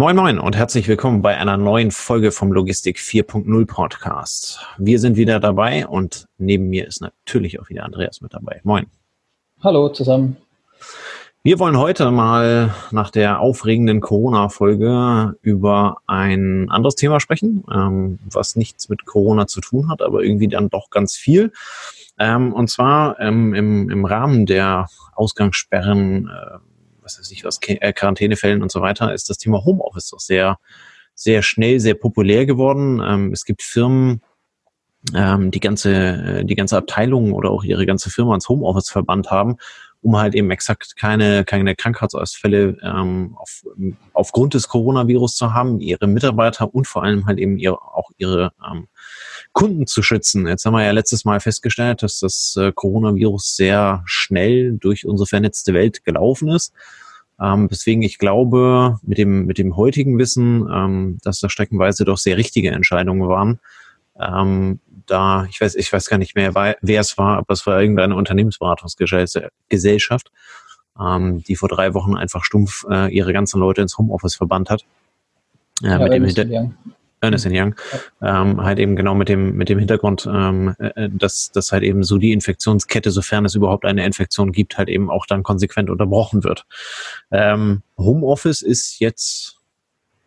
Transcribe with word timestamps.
Moin 0.00 0.16
Moin 0.16 0.38
und 0.38 0.56
herzlich 0.56 0.88
willkommen 0.88 1.20
bei 1.20 1.36
einer 1.36 1.58
neuen 1.58 1.90
Folge 1.90 2.32
vom 2.32 2.52
Logistik 2.52 2.96
4.0 2.96 3.66
Podcast. 3.66 4.66
Wir 4.78 4.98
sind 4.98 5.18
wieder 5.18 5.40
dabei 5.40 5.86
und 5.86 6.26
neben 6.38 6.70
mir 6.70 6.86
ist 6.86 7.02
natürlich 7.02 7.60
auch 7.60 7.68
wieder 7.68 7.84
Andreas 7.84 8.22
mit 8.22 8.32
dabei. 8.32 8.62
Moin. 8.64 8.86
Hallo 9.62 9.90
zusammen. 9.90 10.38
Wir 11.42 11.58
wollen 11.58 11.76
heute 11.76 12.10
mal 12.12 12.74
nach 12.92 13.10
der 13.10 13.40
aufregenden 13.40 14.00
Corona-Folge 14.00 15.36
über 15.42 15.98
ein 16.06 16.70
anderes 16.70 16.94
Thema 16.94 17.20
sprechen, 17.20 17.62
ähm, 17.70 18.20
was 18.24 18.56
nichts 18.56 18.88
mit 18.88 19.04
Corona 19.04 19.48
zu 19.48 19.60
tun 19.60 19.90
hat, 19.90 20.00
aber 20.00 20.22
irgendwie 20.22 20.48
dann 20.48 20.70
doch 20.70 20.88
ganz 20.88 21.14
viel. 21.14 21.52
Ähm, 22.18 22.54
und 22.54 22.70
zwar 22.70 23.20
ähm, 23.20 23.52
im, 23.52 23.90
im 23.90 24.06
Rahmen 24.06 24.46
der 24.46 24.86
Ausgangssperren, 25.14 26.28
äh, 26.28 26.58
was 27.02 27.18
weiß 27.18 27.30
ich 27.30 27.44
was, 27.44 27.58
äh, 27.66 27.92
Quarantänefällen 27.92 28.62
und 28.62 28.70
so 28.70 28.80
weiter, 28.80 29.12
ist 29.12 29.30
das 29.30 29.38
Thema 29.38 29.64
Homeoffice 29.64 30.10
doch 30.10 30.20
sehr, 30.20 30.58
sehr 31.14 31.42
schnell, 31.42 31.80
sehr 31.80 31.94
populär 31.94 32.46
geworden. 32.46 33.00
Ähm, 33.04 33.32
es 33.32 33.44
gibt 33.44 33.62
Firmen, 33.62 34.22
ähm, 35.14 35.50
die 35.50 35.60
ganze, 35.60 35.92
äh, 35.92 36.44
die 36.44 36.54
ganze 36.54 36.76
Abteilung 36.76 37.32
oder 37.32 37.50
auch 37.50 37.64
ihre 37.64 37.86
ganze 37.86 38.10
Firma 38.10 38.34
ins 38.34 38.48
Homeoffice 38.48 38.90
verbannt 38.90 39.30
haben, 39.30 39.56
um 40.02 40.16
halt 40.16 40.34
eben 40.34 40.50
exakt 40.50 40.96
keine, 40.96 41.44
keine 41.44 41.76
Krankheitsausfälle 41.76 42.78
ähm, 42.82 43.36
auf, 43.38 43.62
aufgrund 44.12 44.54
des 44.54 44.68
Coronavirus 44.68 45.36
zu 45.36 45.52
haben, 45.52 45.80
ihre 45.80 46.06
Mitarbeiter 46.06 46.74
und 46.74 46.86
vor 46.86 47.04
allem 47.04 47.26
halt 47.26 47.38
eben 47.38 47.58
ihr, 47.58 47.74
auch 47.74 48.10
ihre 48.16 48.52
ähm, 48.66 48.88
Kunden 49.52 49.86
zu 49.86 50.02
schützen. 50.02 50.46
Jetzt 50.46 50.64
haben 50.64 50.72
wir 50.72 50.84
ja 50.84 50.92
letztes 50.92 51.24
Mal 51.24 51.40
festgestellt, 51.40 52.02
dass 52.02 52.20
das 52.20 52.56
äh, 52.58 52.72
Coronavirus 52.72 53.56
sehr 53.56 54.02
schnell 54.06 54.78
durch 54.78 55.06
unsere 55.06 55.26
vernetzte 55.26 55.74
Welt 55.74 56.04
gelaufen 56.04 56.48
ist. 56.48 56.72
Ähm, 57.40 57.68
deswegen, 57.70 58.02
ich 58.02 58.18
glaube, 58.18 58.98
mit 59.02 59.18
dem, 59.18 59.46
mit 59.46 59.58
dem 59.58 59.76
heutigen 59.76 60.18
Wissen, 60.18 60.68
ähm, 60.72 61.18
dass 61.22 61.40
da 61.40 61.48
streckenweise 61.48 62.04
doch 62.04 62.18
sehr 62.18 62.36
richtige 62.36 62.70
Entscheidungen 62.70 63.28
waren. 63.28 63.60
Ähm, 64.20 64.80
da, 65.06 65.46
ich 65.48 65.60
weiß, 65.60 65.74
ich 65.74 65.92
weiß 65.92 66.08
gar 66.08 66.18
nicht 66.18 66.36
mehr, 66.36 66.54
wer 66.54 67.00
es 67.00 67.18
war, 67.18 67.38
aber 67.38 67.52
es 67.52 67.66
war 67.66 67.80
irgendeine 67.80 68.14
Unternehmensberatungsgesellschaft, 68.14 70.30
ähm, 71.00 71.42
die 71.42 71.56
vor 71.56 71.68
drei 71.68 71.94
Wochen 71.94 72.16
einfach 72.16 72.44
stumpf 72.44 72.84
äh, 72.88 73.12
ihre 73.12 73.32
ganzen 73.32 73.58
Leute 73.58 73.82
ins 73.82 73.98
Homeoffice 73.98 74.36
verbannt 74.36 74.70
hat. 74.70 74.84
Äh, 75.82 75.88
ja, 75.88 75.98
mit 75.98 76.12
dem 76.12 76.24
Hinter 76.24 76.70
Ernest 77.22 77.46
Young, 77.50 77.74
ähm, 78.22 78.62
halt 78.62 78.78
eben 78.78 78.96
genau 78.96 79.14
mit 79.14 79.28
dem, 79.28 79.54
mit 79.56 79.68
dem 79.68 79.78
Hintergrund, 79.78 80.26
ähm, 80.30 80.74
äh, 80.78 81.08
dass, 81.10 81.52
dass 81.52 81.70
halt 81.70 81.82
eben 81.82 82.02
so 82.02 82.16
die 82.16 82.32
Infektionskette, 82.32 83.10
sofern 83.10 83.44
es 83.44 83.54
überhaupt 83.54 83.84
eine 83.84 84.06
Infektion 84.06 84.52
gibt, 84.52 84.78
halt 84.78 84.88
eben 84.88 85.10
auch 85.10 85.26
dann 85.26 85.42
konsequent 85.42 85.90
unterbrochen 85.90 86.44
wird. 86.44 86.64
Ähm, 87.30 87.82
Homeoffice 87.98 88.62
ist 88.62 89.00
jetzt, 89.00 89.59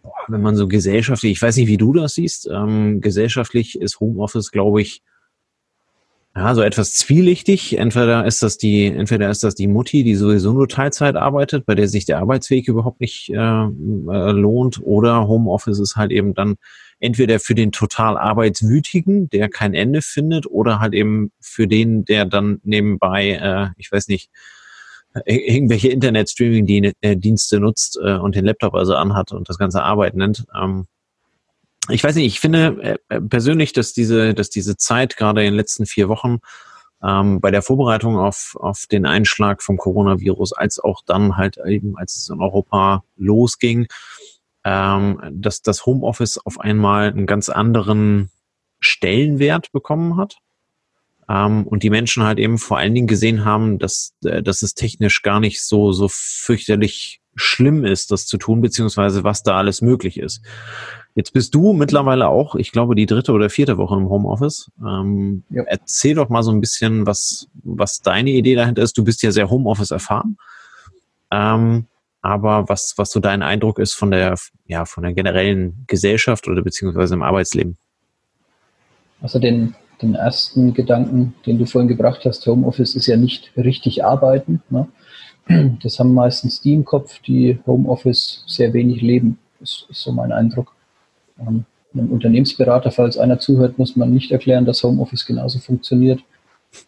boah, 0.04 0.14
wenn 0.28 0.42
man 0.42 0.56
so 0.56 0.68
gesellschaftlich, 0.68 1.32
ich 1.32 1.42
weiß 1.42 1.58
nicht, 1.58 1.68
wie 1.68 1.78
du 1.78 1.94
das 1.94 2.16
siehst, 2.16 2.48
ähm, 2.52 3.02
gesellschaftlich 3.02 3.80
ist 3.80 4.00
Homeoffice, 4.00 4.52
glaube 4.52 4.82
ich, 4.82 5.02
ja, 6.36 6.56
so 6.56 6.62
etwas 6.64 6.96
zwielichtig. 6.96 7.78
Entweder 7.78 8.26
ist 8.26 8.42
das 8.42 8.58
die, 8.58 8.88
entweder 8.88 9.30
ist 9.30 9.44
das 9.44 9.54
die 9.54 9.68
Mutti, 9.68 10.04
die 10.04 10.16
sowieso 10.16 10.52
nur 10.52 10.68
Teilzeit 10.68 11.16
arbeitet, 11.16 11.66
bei 11.66 11.76
der 11.76 11.88
sich 11.88 12.06
der 12.06 12.20
Arbeitsweg 12.20 12.68
überhaupt 12.68 13.02
nicht 13.02 13.30
äh, 13.30 13.36
äh, 13.36 14.32
lohnt, 14.32 14.82
oder 14.82 15.28
Homeoffice 15.28 15.80
ist 15.80 15.96
halt 15.96 16.12
eben 16.12 16.34
dann 16.34 16.56
entweder 17.00 17.40
für 17.40 17.54
den 17.54 17.72
total 17.72 18.18
Arbeitswütigen, 18.18 19.30
der 19.30 19.48
kein 19.50 19.76
Ende 19.76 20.02
findet, 20.02 20.48
oder 20.48 20.80
halt 20.80 20.94
eben 20.94 21.32
für 21.40 21.68
den, 21.68 22.04
der 22.04 22.26
dann 22.26 22.60
nebenbei, 22.64 23.34
äh, 23.34 23.68
ich 23.78 23.92
weiß 23.92 24.08
nicht, 24.08 24.32
irgendwelche 25.26 25.90
Internet-Streaming-Dienste 25.90 27.60
nutzt 27.60 28.00
äh, 28.04 28.18
und 28.18 28.36
den 28.36 28.46
Laptop 28.46 28.74
also 28.74 28.96
anhat 28.96 29.32
und 29.32 29.50
das 29.50 29.58
ganze 29.58 29.84
Arbeit 29.84 30.16
nennt. 30.16 30.46
Ähm, 30.60 30.88
ich 31.90 32.04
weiß 32.04 32.16
nicht, 32.16 32.26
ich 32.26 32.40
finde 32.40 32.98
äh, 33.10 33.22
persönlich, 33.22 33.74
dass 33.74 33.94
diese, 33.94 34.34
dass 34.34 34.50
diese 34.50 34.78
Zeit 34.78 35.18
gerade 35.18 35.42
in 35.42 35.52
den 35.52 35.58
letzten 35.58 35.86
vier 35.86 36.10
Wochen 36.10 36.40
ähm, 37.04 37.42
bei 37.42 37.52
der 37.52 37.62
Vorbereitung 37.62 38.18
auf, 38.18 38.56
auf 38.60 38.86
den 38.90 39.06
Einschlag 39.06 39.62
vom 39.62 39.78
Coronavirus, 39.78 40.54
als 40.54 40.80
auch 40.80 41.02
dann 41.06 41.36
halt 41.36 41.58
eben, 41.58 41.98
als 41.98 42.16
es 42.16 42.30
in 42.30 42.42
Europa 42.42 43.04
losging, 43.18 43.88
ähm, 44.64 45.22
dass 45.32 45.62
das 45.62 45.86
Homeoffice 45.86 46.38
auf 46.38 46.60
einmal 46.60 47.10
einen 47.10 47.26
ganz 47.26 47.50
anderen 47.50 48.32
Stellenwert 48.80 49.72
bekommen 49.72 50.18
hat. 50.18 50.38
Ähm, 51.30 51.66
und 51.68 51.84
die 51.84 51.90
Menschen 51.90 52.24
halt 52.24 52.40
eben 52.40 52.58
vor 52.58 52.78
allen 52.78 52.94
Dingen 52.94 53.08
gesehen 53.08 53.46
haben, 53.46 53.80
dass, 53.80 54.14
äh, 54.24 54.42
dass 54.42 54.62
es 54.62 54.74
technisch 54.74 55.22
gar 55.22 55.40
nicht 55.40 55.64
so, 55.64 55.92
so 55.92 56.08
fürchterlich 56.10 57.22
schlimm 57.36 57.84
ist, 57.84 58.12
das 58.12 58.26
zu 58.28 58.38
tun, 58.38 58.62
beziehungsweise 58.62 59.24
was 59.24 59.44
da 59.44 59.58
alles 59.58 59.82
möglich 59.82 60.18
ist. 60.20 60.42
Jetzt 61.16 61.34
bist 61.34 61.54
du 61.54 61.74
mittlerweile 61.74 62.28
auch, 62.28 62.56
ich 62.56 62.72
glaube, 62.72 62.96
die 62.96 63.06
dritte 63.06 63.34
oder 63.34 63.50
vierte 63.50 63.78
Woche 63.78 63.96
im 63.96 64.10
Homeoffice. 64.10 64.72
Ähm, 64.80 65.44
ja. 65.50 65.64
Erzähl 65.64 66.16
doch 66.16 66.30
mal 66.30 66.44
so 66.44 66.52
ein 66.52 66.62
bisschen, 66.62 67.06
was, 67.06 67.48
was 67.64 68.02
deine 68.02 68.32
Idee 68.32 68.56
dahinter 68.56 68.82
ist. 68.82 68.98
Du 68.98 69.04
bist 69.04 69.22
ja 69.22 69.32
sehr 69.32 69.50
Homeoffice 69.50 69.92
erfahren. 69.92 70.38
Ähm, 71.32 71.86
aber 72.22 72.70
was, 72.70 72.94
was 72.98 73.12
so 73.12 73.20
dein 73.20 73.44
Eindruck 73.44 73.80
ist 73.80 73.94
von 73.94 74.10
der, 74.10 74.38
ja, 74.66 74.86
von 74.86 75.04
der 75.04 75.14
generellen 75.14 75.84
Gesellschaft 75.88 76.48
oder 76.48 76.62
beziehungsweise 76.62 77.14
im 77.16 77.22
Arbeitsleben? 77.22 77.78
Also 79.22 79.40
den, 79.40 79.76
den 80.02 80.16
ersten 80.16 80.74
Gedanken, 80.74 81.36
den 81.46 81.58
du 81.58 81.66
vorhin 81.66 81.88
gebracht 81.88 82.22
hast, 82.26 82.46
Homeoffice 82.46 82.96
ist 82.96 83.08
ja 83.08 83.18
nicht 83.18 83.52
richtig 83.58 84.04
arbeiten. 84.04 84.62
Ne? 84.70 84.88
Das 85.84 86.00
haben 86.00 86.14
meistens 86.14 86.62
die 86.62 86.74
im 86.74 86.86
Kopf, 86.86 87.20
die 87.22 87.60
Homeoffice 87.66 88.44
sehr 88.48 88.74
wenig 88.74 89.02
leben. 89.02 89.40
Das 89.60 89.86
ist 89.90 90.02
so 90.02 90.12
mein 90.12 90.32
Eindruck. 90.32 90.74
Ähm, 91.40 91.66
einem 91.94 92.12
Unternehmensberater, 92.12 92.92
falls 92.92 93.18
einer 93.18 93.40
zuhört, 93.40 93.78
muss 93.78 93.96
man 93.96 94.12
nicht 94.12 94.32
erklären, 94.32 94.66
dass 94.66 94.84
Homeoffice 94.84 95.26
genauso 95.26 95.60
funktioniert, 95.60 96.22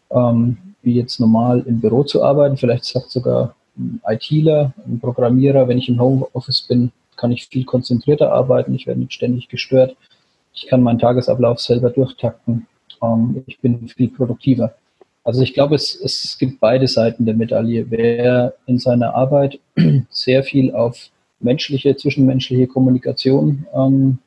ähm, 0.09 0.57
wie 0.81 0.95
jetzt 0.95 1.19
normal 1.19 1.63
im 1.65 1.79
Büro 1.79 2.03
zu 2.03 2.23
arbeiten. 2.23 2.57
Vielleicht 2.57 2.85
sagt 2.85 3.11
sogar 3.11 3.55
ein 3.77 4.01
ITler, 4.07 4.73
ein 4.85 4.99
Programmierer, 4.99 5.67
wenn 5.67 5.77
ich 5.77 5.89
im 5.89 5.99
Homeoffice 5.99 6.61
bin, 6.61 6.91
kann 7.17 7.31
ich 7.31 7.47
viel 7.47 7.65
konzentrierter 7.65 8.31
arbeiten, 8.31 8.73
ich 8.73 8.87
werde 8.87 8.99
nicht 8.99 9.13
ständig 9.13 9.47
gestört, 9.47 9.95
ich 10.53 10.67
kann 10.67 10.81
meinen 10.81 10.99
Tagesablauf 10.99 11.59
selber 11.59 11.89
durchtakten, 11.89 12.67
ähm, 13.01 13.43
ich 13.47 13.59
bin 13.59 13.87
viel 13.87 14.09
produktiver. 14.09 14.75
Also 15.23 15.41
ich 15.41 15.53
glaube, 15.53 15.75
es, 15.75 15.95
es 15.95 16.37
gibt 16.37 16.59
beide 16.59 16.87
Seiten 16.87 17.25
der 17.25 17.33
Medaille. 17.35 17.89
Wer 17.89 18.53
in 18.67 18.77
seiner 18.77 19.15
Arbeit 19.15 19.59
sehr 20.09 20.43
viel 20.43 20.73
auf 20.73 21.09
menschliche, 21.39 21.95
zwischenmenschliche 21.95 22.67
Kommunikation 22.67 23.65
ähm, 23.73 24.19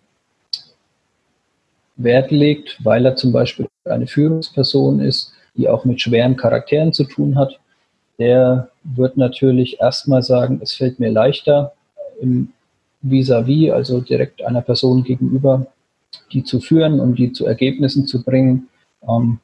Wert 1.97 2.31
legt, 2.31 2.79
weil 2.85 3.07
er 3.07 3.17
zum 3.17 3.33
Beispiel 3.33 3.67
eine 3.85 4.07
Führungsperson 4.07 5.01
ist, 5.01 5.33
die 5.57 5.69
auch 5.69 5.85
mit 5.85 6.01
schweren 6.01 6.37
Charakteren 6.37 6.93
zu 6.93 7.05
tun 7.05 7.37
hat, 7.37 7.59
der 8.19 8.71
wird 8.83 9.17
natürlich 9.17 9.81
erstmal 9.81 10.23
sagen, 10.23 10.61
es 10.63 10.75
fällt 10.75 10.99
mir 10.99 11.11
leichter, 11.11 11.73
im 12.21 12.53
vis-à-vis, 13.03 13.69
-vis, 13.69 13.73
also 13.73 14.01
direkt 14.01 14.43
einer 14.43 14.63
Person 14.63 15.05
gegenüber, 15.05 15.67
die 16.33 16.45
zu 16.45 16.61
führen 16.61 17.01
und 17.01 17.19
die 17.19 17.33
zu 17.33 17.47
Ergebnissen 17.47 18.07
zu 18.07 18.23
bringen. 18.23 18.69
Ähm, 19.03 19.39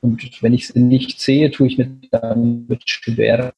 und 0.00 0.42
wenn 0.42 0.54
ich 0.54 0.68
sie 0.68 0.80
nicht 0.80 1.20
sehe, 1.20 1.50
tue 1.50 1.66
ich 1.66 1.78
mir 1.78 1.90
damit 2.10 2.88
schwer. 2.88 3.52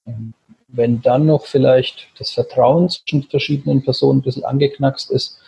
Wenn 0.68 1.00
dann 1.02 1.26
noch 1.26 1.46
vielleicht 1.46 2.08
das 2.18 2.32
Vertrauen 2.32 2.88
zwischen 2.88 3.22
verschiedenen 3.24 3.82
Personen 3.82 4.18
ein 4.18 4.22
bisschen 4.22 4.44
angeknackst 4.44 5.10
ist, 5.10 5.38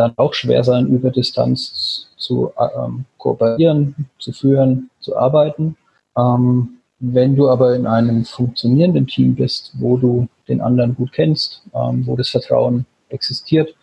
dann 0.00 0.12
auch 0.16 0.34
schwer 0.34 0.64
sein, 0.64 0.86
über 0.88 1.10
Distanz 1.10 2.08
zu 2.16 2.52
ähm, 2.58 3.04
kooperieren, 3.18 3.94
zu 4.18 4.32
führen, 4.32 4.90
zu 5.00 5.16
arbeiten. 5.16 5.76
Ähm, 6.16 6.80
wenn 6.98 7.34
du 7.34 7.48
aber 7.48 7.74
in 7.74 7.86
einem 7.86 8.24
funktionierenden 8.24 9.06
Team 9.06 9.34
bist, 9.34 9.72
wo 9.78 9.96
du 9.96 10.28
den 10.48 10.60
anderen 10.60 10.94
gut 10.94 11.12
kennst, 11.12 11.62
ähm, 11.74 12.06
wo 12.06 12.16
das 12.16 12.28
Vertrauen 12.28 12.84
existiert, 13.08 13.74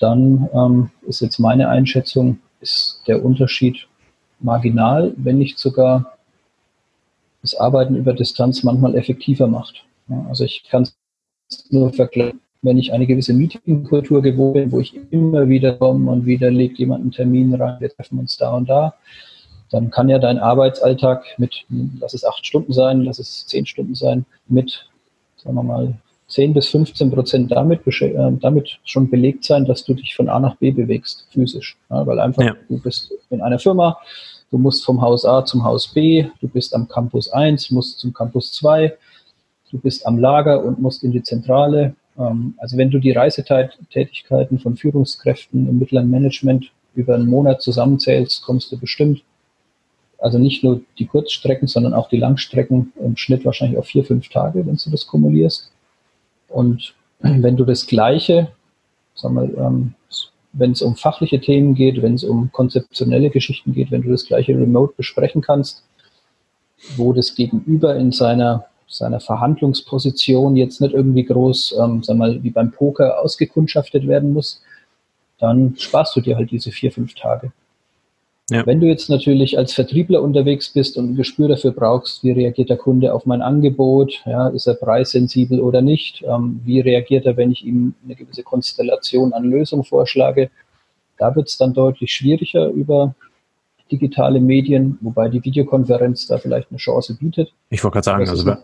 dann 0.00 0.48
ähm, 0.52 0.90
ist 1.06 1.20
jetzt 1.20 1.38
meine 1.38 1.68
Einschätzung, 1.68 2.38
ist 2.60 3.02
der 3.06 3.24
Unterschied 3.24 3.86
marginal, 4.40 5.12
wenn 5.16 5.38
nicht 5.38 5.58
sogar 5.58 6.16
das 7.42 7.54
Arbeiten 7.54 7.94
über 7.94 8.12
Distanz 8.12 8.62
manchmal 8.62 8.94
effektiver 8.94 9.46
macht. 9.46 9.84
Ja, 10.08 10.26
also 10.28 10.44
ich 10.44 10.64
kann 10.68 10.82
es 10.82 11.70
nur 11.70 11.92
vergleichen 11.92 12.40
wenn 12.62 12.78
ich 12.78 12.92
eine 12.92 13.06
gewisse 13.06 13.34
Meetingkultur 13.34 14.22
gewohnt 14.22 14.54
bin, 14.54 14.72
wo 14.72 14.80
ich 14.80 14.98
immer 15.10 15.48
wieder 15.48 15.74
komme 15.74 16.10
und 16.10 16.26
wieder 16.26 16.50
legt 16.50 16.78
jemand 16.78 17.02
einen 17.02 17.12
Termin 17.12 17.54
rein, 17.54 17.80
wir 17.80 17.90
treffen 17.90 18.18
uns 18.18 18.36
da 18.36 18.52
und 18.52 18.68
da, 18.68 18.94
dann 19.70 19.90
kann 19.90 20.08
ja 20.08 20.18
dein 20.18 20.38
Arbeitsalltag 20.38 21.24
mit, 21.38 21.64
lass 22.00 22.14
es 22.14 22.24
acht 22.24 22.44
Stunden 22.46 22.72
sein, 22.72 23.02
lass 23.02 23.18
es 23.18 23.46
zehn 23.46 23.66
Stunden 23.66 23.94
sein, 23.94 24.24
mit, 24.48 24.88
sagen 25.36 25.54
wir 25.54 25.62
mal, 25.62 25.94
10 26.28 26.54
bis 26.54 26.68
15 26.68 27.10
Prozent 27.10 27.50
damit, 27.50 27.86
äh, 27.86 28.32
damit 28.40 28.78
schon 28.84 29.10
belegt 29.10 29.44
sein, 29.44 29.64
dass 29.64 29.84
du 29.84 29.94
dich 29.94 30.14
von 30.14 30.28
A 30.28 30.38
nach 30.38 30.56
B 30.56 30.70
bewegst, 30.70 31.26
physisch. 31.30 31.76
Ja, 31.90 32.06
weil 32.06 32.20
einfach 32.20 32.42
ja. 32.42 32.54
du 32.68 32.78
bist 32.78 33.12
in 33.30 33.40
einer 33.40 33.58
Firma, 33.58 33.98
du 34.50 34.58
musst 34.58 34.84
vom 34.84 35.00
Haus 35.00 35.24
A 35.24 35.44
zum 35.44 35.64
Haus 35.64 35.88
B, 35.88 36.26
du 36.40 36.48
bist 36.48 36.74
am 36.74 36.86
Campus 36.86 37.30
1, 37.30 37.70
musst 37.70 37.98
zum 37.98 38.12
Campus 38.12 38.52
2, 38.52 38.96
du 39.70 39.78
bist 39.78 40.06
am 40.06 40.18
Lager 40.18 40.62
und 40.62 40.80
musst 40.80 41.02
in 41.02 41.12
die 41.12 41.22
Zentrale 41.22 41.94
Ähm, 42.18 42.54
also 42.58 42.76
wenn 42.76 42.90
du 42.90 42.98
die 42.98 43.12
Reisetätigkeiten 43.12 44.58
von 44.58 44.76
Führungskräften 44.76 45.68
im 45.68 45.78
mittleren 45.78 46.10
Management 46.10 46.72
über 46.94 47.14
einen 47.14 47.28
Monat 47.28 47.62
zusammenzählst, 47.62 48.42
kommst 48.42 48.72
du 48.72 48.78
bestimmt, 48.78 49.22
also 50.18 50.36
nicht 50.38 50.64
nur 50.64 50.80
die 50.98 51.06
Kurzstrecken, 51.06 51.68
sondern 51.68 51.94
auch 51.94 52.08
die 52.08 52.16
Langstrecken 52.16 52.92
im 52.98 53.16
Schnitt 53.16 53.44
wahrscheinlich 53.44 53.78
auf 53.78 53.86
vier, 53.86 54.04
fünf 54.04 54.28
Tage, 54.28 54.66
wenn 54.66 54.74
du 54.74 54.90
das 54.90 55.06
kumulierst. 55.06 55.70
Und 56.48 56.94
wenn 57.20 57.56
du 57.56 57.64
das 57.64 57.86
Gleiche, 57.86 58.48
sagen 59.14 59.34
wir, 59.34 59.58
ähm, 59.58 59.94
wenn 60.52 60.72
es 60.72 60.82
um 60.82 60.96
fachliche 60.96 61.40
Themen 61.40 61.74
geht, 61.74 62.02
wenn 62.02 62.14
es 62.14 62.24
um 62.24 62.50
konzeptionelle 62.52 63.30
Geschichten 63.30 63.72
geht, 63.72 63.90
wenn 63.90 64.02
du 64.02 64.10
das 64.10 64.26
Gleiche 64.26 64.58
remote 64.58 64.94
besprechen 64.96 65.42
kannst, 65.42 65.84
wo 66.96 67.12
das 67.12 67.34
Gegenüber 67.34 67.96
in 67.96 68.12
seiner, 68.12 68.66
seiner 68.86 69.20
Verhandlungsposition 69.20 70.56
jetzt 70.56 70.80
nicht 70.80 70.94
irgendwie 70.94 71.24
groß, 71.24 71.76
ähm, 71.78 72.02
sag 72.02 72.16
mal, 72.16 72.42
wie 72.42 72.50
beim 72.50 72.72
Poker 72.72 73.20
ausgekundschaftet 73.20 74.06
werden 74.06 74.32
muss, 74.32 74.62
dann 75.38 75.76
sparst 75.76 76.16
du 76.16 76.20
dir 76.20 76.36
halt 76.36 76.50
diese 76.50 76.72
vier, 76.72 76.90
fünf 76.90 77.14
Tage. 77.14 77.52
Ja. 78.50 78.64
Wenn 78.64 78.80
du 78.80 78.86
jetzt 78.86 79.10
natürlich 79.10 79.58
als 79.58 79.74
Vertriebler 79.74 80.22
unterwegs 80.22 80.70
bist 80.70 80.96
und 80.96 81.10
ein 81.10 81.16
Gespür 81.16 81.48
dafür 81.48 81.72
brauchst, 81.72 82.24
wie 82.24 82.30
reagiert 82.30 82.70
der 82.70 82.78
Kunde 82.78 83.12
auf 83.12 83.26
mein 83.26 83.42
Angebot, 83.42 84.22
ja, 84.24 84.48
ist 84.48 84.66
er 84.66 84.74
preissensibel 84.74 85.60
oder 85.60 85.82
nicht, 85.82 86.24
ähm, 86.26 86.60
wie 86.64 86.80
reagiert 86.80 87.26
er, 87.26 87.36
wenn 87.36 87.52
ich 87.52 87.64
ihm 87.64 87.94
eine 88.04 88.14
gewisse 88.14 88.42
Konstellation 88.42 89.34
an 89.34 89.44
Lösungen 89.44 89.84
vorschlage, 89.84 90.50
da 91.18 91.36
wird 91.36 91.48
es 91.48 91.58
dann 91.58 91.74
deutlich 91.74 92.14
schwieriger 92.14 92.68
über 92.68 93.14
digitale 93.90 94.40
Medien, 94.40 94.96
wobei 95.02 95.28
die 95.28 95.44
Videokonferenz 95.44 96.26
da 96.26 96.38
vielleicht 96.38 96.70
eine 96.70 96.78
Chance 96.78 97.16
bietet. 97.20 97.52
Ich 97.68 97.84
wollte 97.84 97.94
gerade 97.94 98.04
sagen, 98.04 98.28
also 98.28 98.54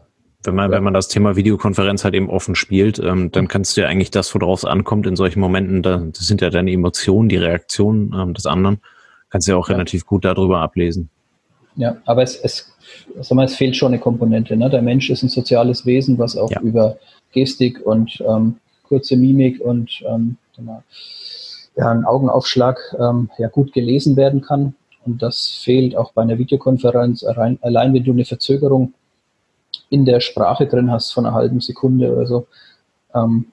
wenn 0.44 0.54
man, 0.54 0.70
wenn 0.70 0.84
man 0.84 0.94
das 0.94 1.08
Thema 1.08 1.36
Videokonferenz 1.36 2.04
halt 2.04 2.14
eben 2.14 2.30
offen 2.30 2.54
spielt, 2.54 2.98
ähm, 2.98 3.32
dann 3.32 3.48
kannst 3.48 3.76
du 3.76 3.82
ja 3.82 3.88
eigentlich 3.88 4.10
das, 4.10 4.34
worauf 4.34 4.60
es 4.60 4.64
ankommt 4.64 5.06
in 5.06 5.16
solchen 5.16 5.40
Momenten, 5.40 5.82
da, 5.82 5.98
das 5.98 6.26
sind 6.26 6.40
ja 6.40 6.50
deine 6.50 6.70
Emotionen, 6.70 7.28
die 7.28 7.36
Reaktionen 7.36 8.14
ähm, 8.14 8.34
des 8.34 8.46
anderen 8.46 8.80
kannst 9.34 9.48
du 9.48 9.52
ja 9.52 9.58
auch 9.58 9.68
ja. 9.68 9.74
relativ 9.74 10.06
gut 10.06 10.24
darüber 10.24 10.60
ablesen. 10.60 11.08
Ja, 11.74 11.96
aber 12.04 12.22
es, 12.22 12.36
es, 12.36 12.72
sag 13.20 13.34
mal, 13.34 13.46
es 13.46 13.56
fehlt 13.56 13.74
schon 13.74 13.88
eine 13.88 13.98
Komponente. 13.98 14.56
Ne? 14.56 14.70
Der 14.70 14.80
Mensch 14.80 15.10
ist 15.10 15.24
ein 15.24 15.28
soziales 15.28 15.84
Wesen, 15.84 16.18
was 16.18 16.36
auch 16.36 16.52
ja. 16.52 16.60
über 16.60 16.98
Gestik 17.32 17.84
und 17.84 18.22
ähm, 18.28 18.58
kurze 18.84 19.16
Mimik 19.16 19.60
und 19.60 20.04
ähm, 20.06 20.36
ja, 20.56 21.90
einen 21.90 22.04
Augenaufschlag 22.04 22.78
ähm, 22.96 23.28
ja, 23.36 23.48
gut 23.48 23.72
gelesen 23.72 24.14
werden 24.14 24.40
kann. 24.40 24.76
Und 25.04 25.20
das 25.20 25.48
fehlt 25.64 25.96
auch 25.96 26.12
bei 26.12 26.22
einer 26.22 26.38
Videokonferenz. 26.38 27.24
Allein, 27.24 27.58
allein 27.60 27.92
wenn 27.92 28.04
du 28.04 28.12
eine 28.12 28.24
Verzögerung 28.24 28.94
in 29.90 30.04
der 30.04 30.20
Sprache 30.20 30.68
drin 30.68 30.92
hast 30.92 31.10
von 31.10 31.26
einer 31.26 31.34
halben 31.34 31.60
Sekunde 31.60 32.14
oder 32.14 32.26
so, 32.26 32.46
ähm, 33.12 33.46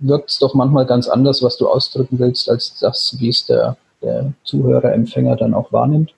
wirkt 0.00 0.30
es 0.30 0.40
doch 0.40 0.54
manchmal 0.54 0.86
ganz 0.86 1.06
anders, 1.06 1.40
was 1.40 1.56
du 1.56 1.68
ausdrücken 1.68 2.18
willst, 2.18 2.50
als 2.50 2.80
das, 2.80 3.14
wie 3.20 3.28
es 3.28 3.46
der 3.46 3.76
der 4.04 4.32
Zuhörer, 4.44 4.92
Empfänger 4.92 5.36
dann 5.36 5.54
auch 5.54 5.72
wahrnimmt. 5.72 6.14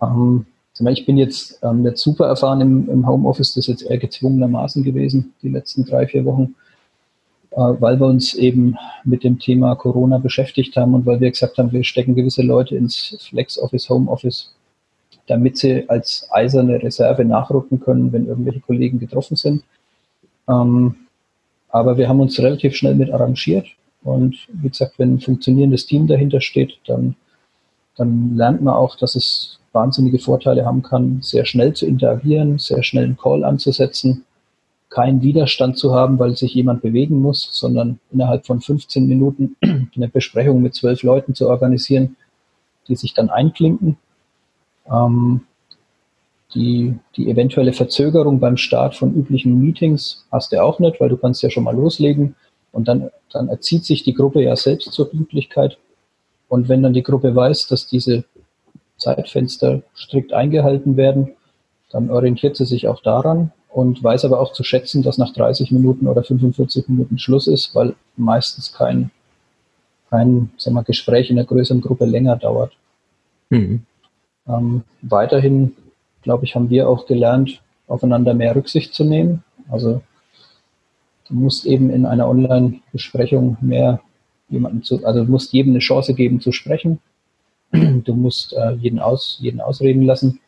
Ähm, 0.00 0.46
ich 0.88 1.06
bin 1.06 1.16
jetzt 1.16 1.60
ähm, 1.62 1.82
nicht 1.82 1.98
super 1.98 2.26
erfahren 2.26 2.60
im, 2.60 2.88
im, 2.90 3.06
Homeoffice, 3.06 3.54
das 3.54 3.68
ist 3.68 3.80
jetzt 3.80 3.90
eher 3.90 3.98
gezwungenermaßen 3.98 4.82
gewesen, 4.82 5.32
die 5.42 5.48
letzten 5.48 5.84
drei, 5.84 6.06
vier 6.06 6.24
Wochen, 6.24 6.54
äh, 7.52 7.56
weil 7.56 8.00
wir 8.00 8.06
uns 8.06 8.34
eben 8.34 8.76
mit 9.04 9.22
dem 9.22 9.38
Thema 9.38 9.76
Corona 9.76 10.18
beschäftigt 10.18 10.76
haben 10.76 10.94
und 10.94 11.06
weil 11.06 11.20
wir 11.20 11.30
gesagt 11.30 11.58
haben, 11.58 11.72
wir 11.72 11.84
stecken 11.84 12.14
gewisse 12.14 12.42
Leute 12.42 12.76
ins 12.76 13.16
Flex-Office, 13.28 13.88
Homeoffice, 13.88 14.52
damit 15.26 15.58
sie 15.58 15.88
als 15.88 16.28
eiserne 16.32 16.82
Reserve 16.82 17.24
nachrücken 17.24 17.80
können, 17.80 18.12
wenn 18.12 18.26
irgendwelche 18.26 18.60
Kollegen 18.60 18.98
getroffen 18.98 19.36
sind. 19.36 19.62
Ähm, 20.48 20.96
aber 21.68 21.96
wir 21.96 22.08
haben 22.08 22.20
uns 22.20 22.38
relativ 22.38 22.76
schnell 22.76 22.94
mit 22.94 23.12
arrangiert 23.12 23.66
und 24.04 24.36
wie 24.52 24.68
gesagt, 24.68 24.98
wenn 24.98 25.14
ein 25.14 25.20
funktionierendes 25.20 25.86
Team 25.86 26.06
dahinter 26.06 26.40
steht, 26.40 26.78
dann, 26.86 27.16
dann 27.96 28.36
lernt 28.36 28.62
man 28.62 28.74
auch, 28.74 28.96
dass 28.96 29.16
es 29.16 29.58
wahnsinnige 29.72 30.18
Vorteile 30.18 30.64
haben 30.64 30.82
kann, 30.82 31.20
sehr 31.22 31.46
schnell 31.46 31.72
zu 31.72 31.86
interagieren, 31.86 32.58
sehr 32.58 32.82
schnell 32.82 33.04
einen 33.04 33.16
Call 33.16 33.44
anzusetzen, 33.44 34.24
keinen 34.90 35.22
Widerstand 35.22 35.78
zu 35.78 35.92
haben, 35.92 36.18
weil 36.18 36.36
sich 36.36 36.54
jemand 36.54 36.82
bewegen 36.82 37.20
muss, 37.20 37.48
sondern 37.52 37.98
innerhalb 38.12 38.46
von 38.46 38.60
15 38.60 39.06
Minuten 39.08 39.56
eine 39.96 40.08
Besprechung 40.08 40.62
mit 40.62 40.74
zwölf 40.74 41.02
Leuten 41.02 41.34
zu 41.34 41.48
organisieren, 41.48 42.16
die 42.86 42.94
sich 42.94 43.14
dann 43.14 43.30
einklinken. 43.30 43.96
Ähm, 44.86 45.40
die, 46.54 46.94
die 47.16 47.28
eventuelle 47.28 47.72
Verzögerung 47.72 48.38
beim 48.38 48.56
Start 48.56 48.94
von 48.94 49.14
üblichen 49.14 49.60
Meetings 49.60 50.24
hast 50.30 50.52
du 50.52 50.62
auch 50.62 50.78
nicht, 50.78 51.00
weil 51.00 51.08
du 51.08 51.16
kannst 51.16 51.42
ja 51.42 51.50
schon 51.50 51.64
mal 51.64 51.74
loslegen. 51.74 52.36
Und 52.74 52.88
dann, 52.88 53.10
dann 53.30 53.48
erzieht 53.48 53.84
sich 53.84 54.02
die 54.02 54.14
Gruppe 54.14 54.42
ja 54.42 54.56
selbst 54.56 54.92
zur 54.92 55.08
Pünktlichkeit. 55.08 55.78
Und 56.48 56.68
wenn 56.68 56.82
dann 56.82 56.92
die 56.92 57.04
Gruppe 57.04 57.34
weiß, 57.34 57.68
dass 57.68 57.86
diese 57.86 58.24
Zeitfenster 58.98 59.82
strikt 59.96 60.32
eingehalten 60.32 60.96
werden, 60.96 61.30
dann 61.90 62.10
orientiert 62.10 62.56
sie 62.56 62.66
sich 62.66 62.88
auch 62.88 63.00
daran 63.00 63.52
und 63.70 64.02
weiß 64.02 64.24
aber 64.24 64.40
auch 64.40 64.52
zu 64.52 64.64
schätzen, 64.64 65.04
dass 65.04 65.18
nach 65.18 65.32
30 65.32 65.70
Minuten 65.70 66.08
oder 66.08 66.24
45 66.24 66.88
Minuten 66.88 67.18
Schluss 67.18 67.46
ist, 67.46 67.76
weil 67.76 67.94
meistens 68.16 68.72
kein, 68.72 69.12
kein 70.10 70.50
sagen 70.56 70.74
wir, 70.74 70.82
Gespräch 70.82 71.30
in 71.30 71.38
einer 71.38 71.46
größeren 71.46 71.80
Gruppe 71.80 72.06
länger 72.06 72.36
dauert. 72.36 72.72
Mhm. 73.50 73.82
Ähm, 74.48 74.82
weiterhin, 75.02 75.76
glaube 76.22 76.44
ich, 76.44 76.56
haben 76.56 76.70
wir 76.70 76.88
auch 76.88 77.06
gelernt, 77.06 77.60
aufeinander 77.86 78.34
mehr 78.34 78.56
Rücksicht 78.56 78.94
zu 78.94 79.04
nehmen. 79.04 79.44
Also 79.70 80.02
Du 81.28 81.34
musst 81.34 81.64
eben 81.64 81.90
in 81.90 82.06
einer 82.06 82.28
Online-Besprechung 82.28 83.56
mehr 83.60 84.00
jemanden 84.48 84.82
zu, 84.82 85.04
also 85.04 85.24
du 85.24 85.30
musst 85.30 85.52
jedem 85.52 85.72
eine 85.72 85.78
Chance 85.78 86.14
geben 86.14 86.40
zu 86.40 86.52
sprechen. 86.52 87.00
Du 87.72 88.14
musst 88.14 88.52
äh, 88.52 88.72
jeden, 88.74 89.00
aus, 89.00 89.38
jeden 89.40 89.60
ausreden 89.60 90.02
lassen. 90.02 90.38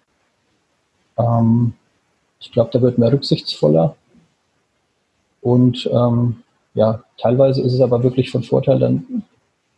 Ähm, 1.19 1.73
ich 2.39 2.53
glaube, 2.53 2.71
da 2.73 2.81
wird 2.81 2.99
mehr 2.99 3.13
rücksichtsvoller. 3.13 3.97
Und 5.41 5.89
ähm, 5.93 6.43
ja, 6.75 7.03
teilweise 7.19 7.63
ist 7.63 7.73
es 7.73 7.81
aber 7.81 8.03
wirklich 8.03 8.31
von 8.31 8.43
Vorteil 8.45 8.79
dann 8.79 9.25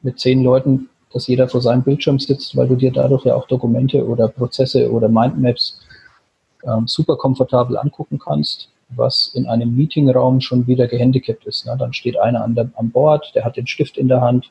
mit 0.03 0.19
zehn 0.19 0.43
Leuten, 0.43 0.89
dass 1.12 1.27
jeder 1.27 1.49
vor 1.49 1.62
seinem 1.62 1.83
Bildschirm 1.83 2.19
sitzt, 2.19 2.56
weil 2.56 2.69
du 2.69 2.77
dir 2.77 2.93
dadurch 2.93 3.25
ja 3.25 3.35
auch 3.35 3.47
Dokumente 3.47 4.06
oder 4.06 4.29
Prozesse 4.29 4.91
oder 4.91 5.09
Mindmaps 5.09 5.81
ähm, 6.65 6.87
super 6.87 7.17
komfortabel 7.17 7.79
angucken 7.79 8.19
kannst 8.19 8.69
was 8.90 9.32
in 9.35 9.46
einem 9.46 9.76
Meetingraum 9.76 10.40
schon 10.40 10.67
wieder 10.67 10.87
gehandicapt 10.87 11.47
ist. 11.47 11.66
Ne? 11.66 11.76
Dann 11.78 11.92
steht 11.92 12.18
einer 12.18 12.42
an, 12.42 12.54
der, 12.54 12.71
an 12.75 12.90
Bord, 12.90 13.33
der 13.35 13.45
hat 13.45 13.57
den 13.57 13.66
Stift 13.66 13.99
in 13.99 14.09
der 14.09 14.21
Hand, 14.21 14.50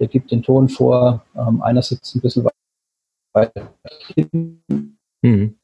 der 0.00 0.08
gibt 0.08 0.30
den 0.30 0.42
Ton 0.42 0.68
vor, 0.68 1.24
ähm, 1.36 1.62
einer 1.62 1.82
sitzt 1.82 2.14
ein 2.14 2.20
bisschen 2.20 2.46
weiter 3.32 3.74
hinten. 4.14 4.98
Mhm. 5.22 5.56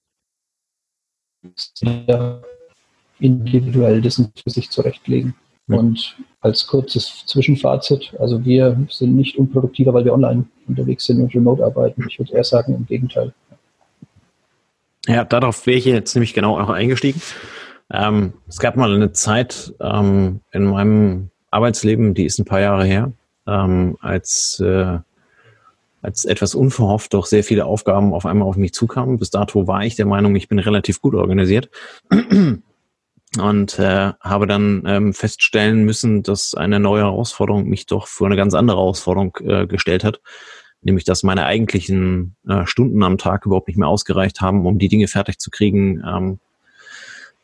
Individuell 3.19 4.00
das 4.00 4.17
für 4.17 4.50
sich 4.50 4.71
zurechtlegen. 4.71 5.35
Mhm. 5.67 5.79
Und 5.79 6.17
als 6.40 6.67
kurzes 6.67 7.25
Zwischenfazit, 7.26 8.14
also 8.19 8.45
wir 8.45 8.76
sind 8.88 9.14
nicht 9.14 9.37
unproduktiver, 9.37 9.95
weil 9.95 10.05
wir 10.05 10.14
online 10.14 10.47
unterwegs 10.67 11.07
sind 11.07 11.21
und 11.21 11.35
remote 11.35 11.64
arbeiten. 11.64 12.05
Ich 12.09 12.19
würde 12.19 12.33
eher 12.33 12.45
sagen, 12.45 12.75
im 12.75 12.87
Gegenteil. 12.87 13.33
Ja, 15.07 15.25
darauf 15.25 15.67
wäre 15.67 15.79
ich 15.79 15.85
jetzt 15.87 16.14
nämlich 16.14 16.35
genau 16.35 16.59
auch 16.59 16.69
eingestiegen. 16.69 17.21
Ähm, 17.92 18.35
es 18.49 18.59
gab 18.59 18.76
mal 18.76 18.94
eine 18.94 19.12
Zeit 19.12 19.75
ähm, 19.80 20.40
in 20.52 20.64
meinem 20.64 21.30
Arbeitsleben, 21.50 22.14
die 22.14 22.25
ist 22.25 22.38
ein 22.38 22.44
paar 22.44 22.61
Jahre 22.61 22.85
her, 22.85 23.12
ähm, 23.47 23.97
als, 24.00 24.61
äh, 24.61 24.99
als 26.00 26.25
etwas 26.25 26.54
unverhofft 26.54 27.14
doch 27.14 27.26
sehr 27.26 27.42
viele 27.42 27.64
Aufgaben 27.64 28.14
auf 28.14 28.26
einmal 28.26 28.49
auf 28.49 28.56
mich 28.56 28.73
zukamen. 28.73 29.18
Bis 29.18 29.30
dato 29.30 29.66
war 29.66 29.85
ich 29.85 29.97
der 29.97 30.06
Meinung, 30.06 30.37
ich 30.37 30.49
bin 30.49 30.61
relativ 30.61 31.02
gut 31.02 31.14
organisiert 31.14 31.70
und 33.38 33.78
äh, 33.78 34.12
habe 34.20 34.47
dann 34.47 34.85
ähm, 34.87 35.12
feststellen 35.12 35.85
müssen, 35.85 36.23
dass 36.23 36.54
eine 36.54 36.78
neue 36.78 37.02
Herausforderung 37.02 37.64
mich 37.64 37.87
doch 37.87 38.06
für 38.06 38.26
eine 38.26 38.37
ganz 38.37 38.54
andere 38.54 38.76
Herausforderung 38.76 39.37
äh, 39.42 39.66
gestellt 39.66 40.04
hat, 40.04 40.20
nämlich 40.82 41.04
dass 41.04 41.25
meine 41.25 41.44
eigentlichen 41.44 42.37
äh, 42.49 42.66
Stunden 42.66 43.02
am 43.02 43.18
Tag 43.18 43.47
überhaupt 43.47 43.66
nicht 43.66 43.78
mehr 43.78 43.88
ausgereicht 43.88 44.40
haben, 44.40 44.64
um 44.64 44.78
die 44.78 44.88
Dinge 44.88 45.09
fertig 45.09 45.38
zu 45.38 45.50
kriegen, 45.50 46.02
ähm, 46.06 46.38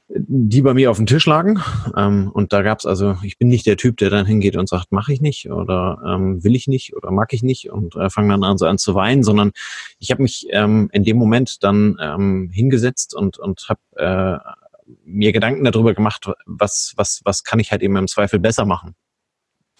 die 0.08 0.62
bei 0.62 0.72
mir 0.72 0.90
auf 0.90 0.98
dem 0.98 1.06
Tisch 1.06 1.26
lagen. 1.26 1.60
Ähm, 1.96 2.30
und 2.32 2.52
da 2.52 2.62
gab's 2.62 2.86
also, 2.86 3.16
ich 3.22 3.38
bin 3.38 3.48
nicht 3.48 3.66
der 3.66 3.76
Typ, 3.76 3.96
der 3.96 4.10
dann 4.10 4.26
hingeht 4.26 4.56
und 4.56 4.68
sagt, 4.68 4.92
mache 4.92 5.12
ich 5.12 5.20
nicht 5.20 5.50
oder 5.50 6.00
ähm, 6.06 6.44
will 6.44 6.54
ich 6.54 6.68
nicht 6.68 6.96
oder 6.96 7.10
mag 7.10 7.32
ich 7.32 7.42
nicht 7.42 7.70
und 7.70 7.96
äh, 7.96 8.08
fange 8.08 8.30
dann 8.30 8.44
an 8.44 8.58
so 8.58 8.66
an 8.66 8.78
zu 8.78 8.94
weinen, 8.94 9.24
sondern 9.24 9.52
ich 9.98 10.10
habe 10.10 10.22
mich 10.22 10.46
ähm, 10.50 10.88
in 10.92 11.02
dem 11.02 11.16
Moment 11.16 11.62
dann 11.64 11.96
ähm, 12.00 12.50
hingesetzt 12.52 13.14
und, 13.14 13.38
und 13.38 13.68
habe 13.68 13.80
äh, 13.96 14.38
mir 15.04 15.32
Gedanken 15.32 15.64
darüber 15.64 15.94
gemacht, 15.94 16.30
was, 16.46 16.92
was, 16.96 17.20
was 17.24 17.42
kann 17.42 17.58
ich 17.58 17.72
halt 17.72 17.82
eben 17.82 17.96
im 17.96 18.06
Zweifel 18.06 18.38
besser 18.38 18.64
machen. 18.64 18.94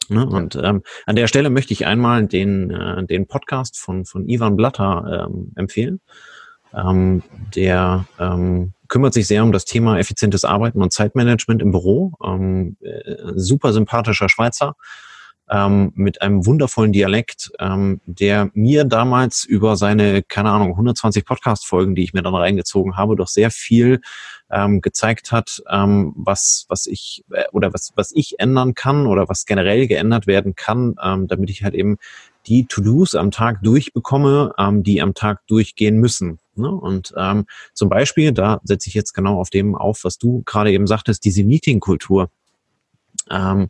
Ne? 0.09 0.27
Und 0.27 0.57
ähm, 0.57 0.83
an 1.05 1.17
der 1.17 1.27
Stelle 1.27 1.51
möchte 1.51 1.73
ich 1.73 1.87
einmal 1.87 2.27
den, 2.27 2.71
äh, 2.71 3.05
den 3.05 3.27
Podcast 3.27 3.79
von, 3.79 4.05
von 4.05 4.29
Ivan 4.29 4.57
Blatter 4.57 5.29
ähm, 5.29 5.53
empfehlen. 5.57 6.01
Ähm, 6.75 7.23
der 7.55 8.07
ähm, 8.19 8.73
kümmert 8.89 9.15
sich 9.15 9.27
sehr 9.27 9.43
um 9.43 9.53
das 9.53 9.65
Thema 9.65 9.99
effizientes 9.99 10.45
Arbeiten 10.45 10.83
und 10.83 10.93
Zeitmanagement 10.93 11.63
im 11.63 11.73
Büro. 11.73 12.13
Ähm, 12.25 12.77
äh, 12.81 13.33
super 13.35 13.73
sympathischer 13.73 14.29
Schweizer 14.29 14.75
ähm, 15.49 15.93
mit 15.95 16.23
einem 16.23 16.45
wundervollen 16.45 16.93
Dialekt, 16.93 17.53
ähm, 17.61 18.01
der 18.07 18.51
mir 18.55 18.85
damals 18.85 19.45
über 19.45 19.77
seine, 19.77 20.23
keine 20.23 20.51
Ahnung, 20.51 20.71
120 20.71 21.25
Podcast-Folgen, 21.25 21.95
die 21.95 22.03
ich 22.03 22.13
mir 22.13 22.23
dann 22.23 22.35
reingezogen 22.35 22.97
habe, 22.97 23.17
doch 23.17 23.29
sehr 23.29 23.51
viel 23.51 24.01
ähm, 24.51 24.81
gezeigt 24.81 25.33
hat, 25.33 25.63
ähm, 25.71 26.13
was, 26.17 26.67
was 26.69 26.87
ich 26.87 27.25
äh, 27.31 27.45
oder 27.53 27.73
was, 27.73 27.93
was 27.95 28.13
ich 28.13 28.39
ändern 28.39 28.75
kann 28.75 29.07
oder 29.07 29.29
was 29.29 29.47
generell 29.47 29.87
geändert 29.87 30.27
werden 30.27 30.57
kann, 30.57 30.97
ähm, 31.03 31.29
damit 31.29 31.51
ich 31.51 31.63
halt 31.63 31.75
eben 31.75 31.97
die 32.47 32.67
To-Dos 32.67 33.15
am 33.15 33.31
Tag 33.31 33.63
durchbekomme, 33.63 34.53
ähm, 34.59 34.83
die 34.83 35.01
am 35.01 35.15
Tag 35.15 35.47
durchgehen 35.47 35.99
müssen. 35.99 36.39
Ne? 36.59 36.71
Und 36.71 37.15
ähm, 37.17 37.47
zum 37.75 37.89
Beispiel, 37.89 38.33
da 38.33 38.61
setze 38.65 38.89
ich 38.89 38.95
jetzt 38.95 39.13
genau 39.13 39.41
auf 39.41 39.51
dem 39.51 39.75
auf, 39.75 40.05
was 40.05 40.19
du 40.19 40.43
gerade 40.47 40.73
eben 40.73 40.87
sagtest, 40.87 41.25
diese 41.25 41.45
Meeting-Kultur. 41.45 42.31
Ähm, 43.31 43.69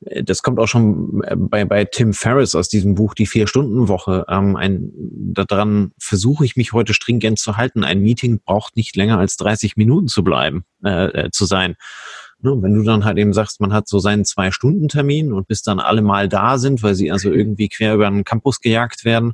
das 0.00 0.42
kommt 0.42 0.58
auch 0.58 0.66
schon 0.66 1.22
bei, 1.36 1.64
bei 1.64 1.84
Tim 1.86 2.12
Ferriss 2.12 2.54
aus 2.54 2.68
diesem 2.68 2.94
Buch 2.94 3.14
Die 3.14 3.26
Vier-Stunden-Woche. 3.26 4.26
Ähm, 4.28 4.56
ein, 4.56 4.90
daran 4.94 5.92
versuche 5.98 6.44
ich 6.44 6.56
mich 6.56 6.72
heute 6.72 6.92
stringent 6.92 7.38
zu 7.38 7.56
halten. 7.56 7.82
Ein 7.82 8.00
Meeting 8.00 8.40
braucht 8.44 8.76
nicht 8.76 8.94
länger 8.94 9.18
als 9.18 9.36
30 9.36 9.76
Minuten 9.76 10.08
zu 10.08 10.22
bleiben, 10.22 10.64
äh, 10.84 11.06
äh, 11.06 11.30
zu 11.30 11.46
sein. 11.46 11.76
Ne, 12.42 12.54
wenn 12.60 12.74
du 12.74 12.82
dann 12.82 13.06
halt 13.06 13.16
eben 13.16 13.32
sagst, 13.32 13.60
man 13.60 13.72
hat 13.72 13.88
so 13.88 13.98
seinen 13.98 14.26
Zwei-Stunden-Termin 14.26 15.32
und 15.32 15.48
bis 15.48 15.62
dann 15.62 15.80
alle 15.80 16.02
mal 16.02 16.28
da 16.28 16.58
sind, 16.58 16.82
weil 16.82 16.94
sie 16.94 17.10
also 17.10 17.30
irgendwie 17.32 17.70
quer 17.70 17.94
über 17.94 18.10
den 18.10 18.24
Campus 18.24 18.60
gejagt 18.60 19.06
werden, 19.06 19.32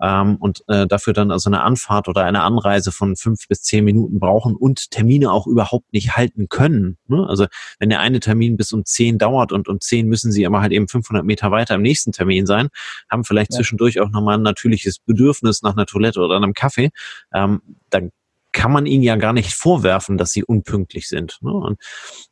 ähm, 0.00 0.36
und 0.36 0.62
äh, 0.68 0.86
dafür 0.86 1.12
dann 1.12 1.30
also 1.30 1.48
eine 1.48 1.62
Anfahrt 1.62 2.08
oder 2.08 2.24
eine 2.24 2.42
Anreise 2.42 2.92
von 2.92 3.16
fünf 3.16 3.48
bis 3.48 3.62
zehn 3.62 3.84
Minuten 3.84 4.18
brauchen 4.18 4.54
und 4.54 4.90
Termine 4.90 5.32
auch 5.32 5.46
überhaupt 5.46 5.92
nicht 5.92 6.16
halten 6.16 6.48
können. 6.48 6.98
Ne? 7.06 7.26
Also 7.28 7.46
wenn 7.78 7.88
der 7.88 8.00
eine 8.00 8.20
Termin 8.20 8.56
bis 8.56 8.72
um 8.72 8.84
zehn 8.84 9.18
dauert 9.18 9.52
und 9.52 9.68
um 9.68 9.80
zehn 9.80 10.06
müssen 10.08 10.32
sie 10.32 10.46
aber 10.46 10.60
halt 10.60 10.72
eben 10.72 10.88
500 10.88 11.24
Meter 11.24 11.50
weiter 11.50 11.74
im 11.74 11.82
nächsten 11.82 12.12
Termin 12.12 12.46
sein, 12.46 12.68
haben 13.10 13.24
vielleicht 13.24 13.52
ja. 13.52 13.56
zwischendurch 13.56 14.00
auch 14.00 14.10
nochmal 14.10 14.36
ein 14.36 14.42
natürliches 14.42 14.98
Bedürfnis 14.98 15.62
nach 15.62 15.72
einer 15.74 15.86
Toilette 15.86 16.20
oder 16.20 16.36
einem 16.36 16.52
Kaffee, 16.52 16.90
ähm, 17.32 17.60
dann 17.90 18.10
kann 18.56 18.72
man 18.72 18.86
ihnen 18.86 19.02
ja 19.02 19.16
gar 19.16 19.34
nicht 19.34 19.52
vorwerfen, 19.52 20.16
dass 20.16 20.32
sie 20.32 20.42
unpünktlich 20.42 21.08
sind. 21.08 21.38
Ne? 21.42 21.52
Und 21.52 21.78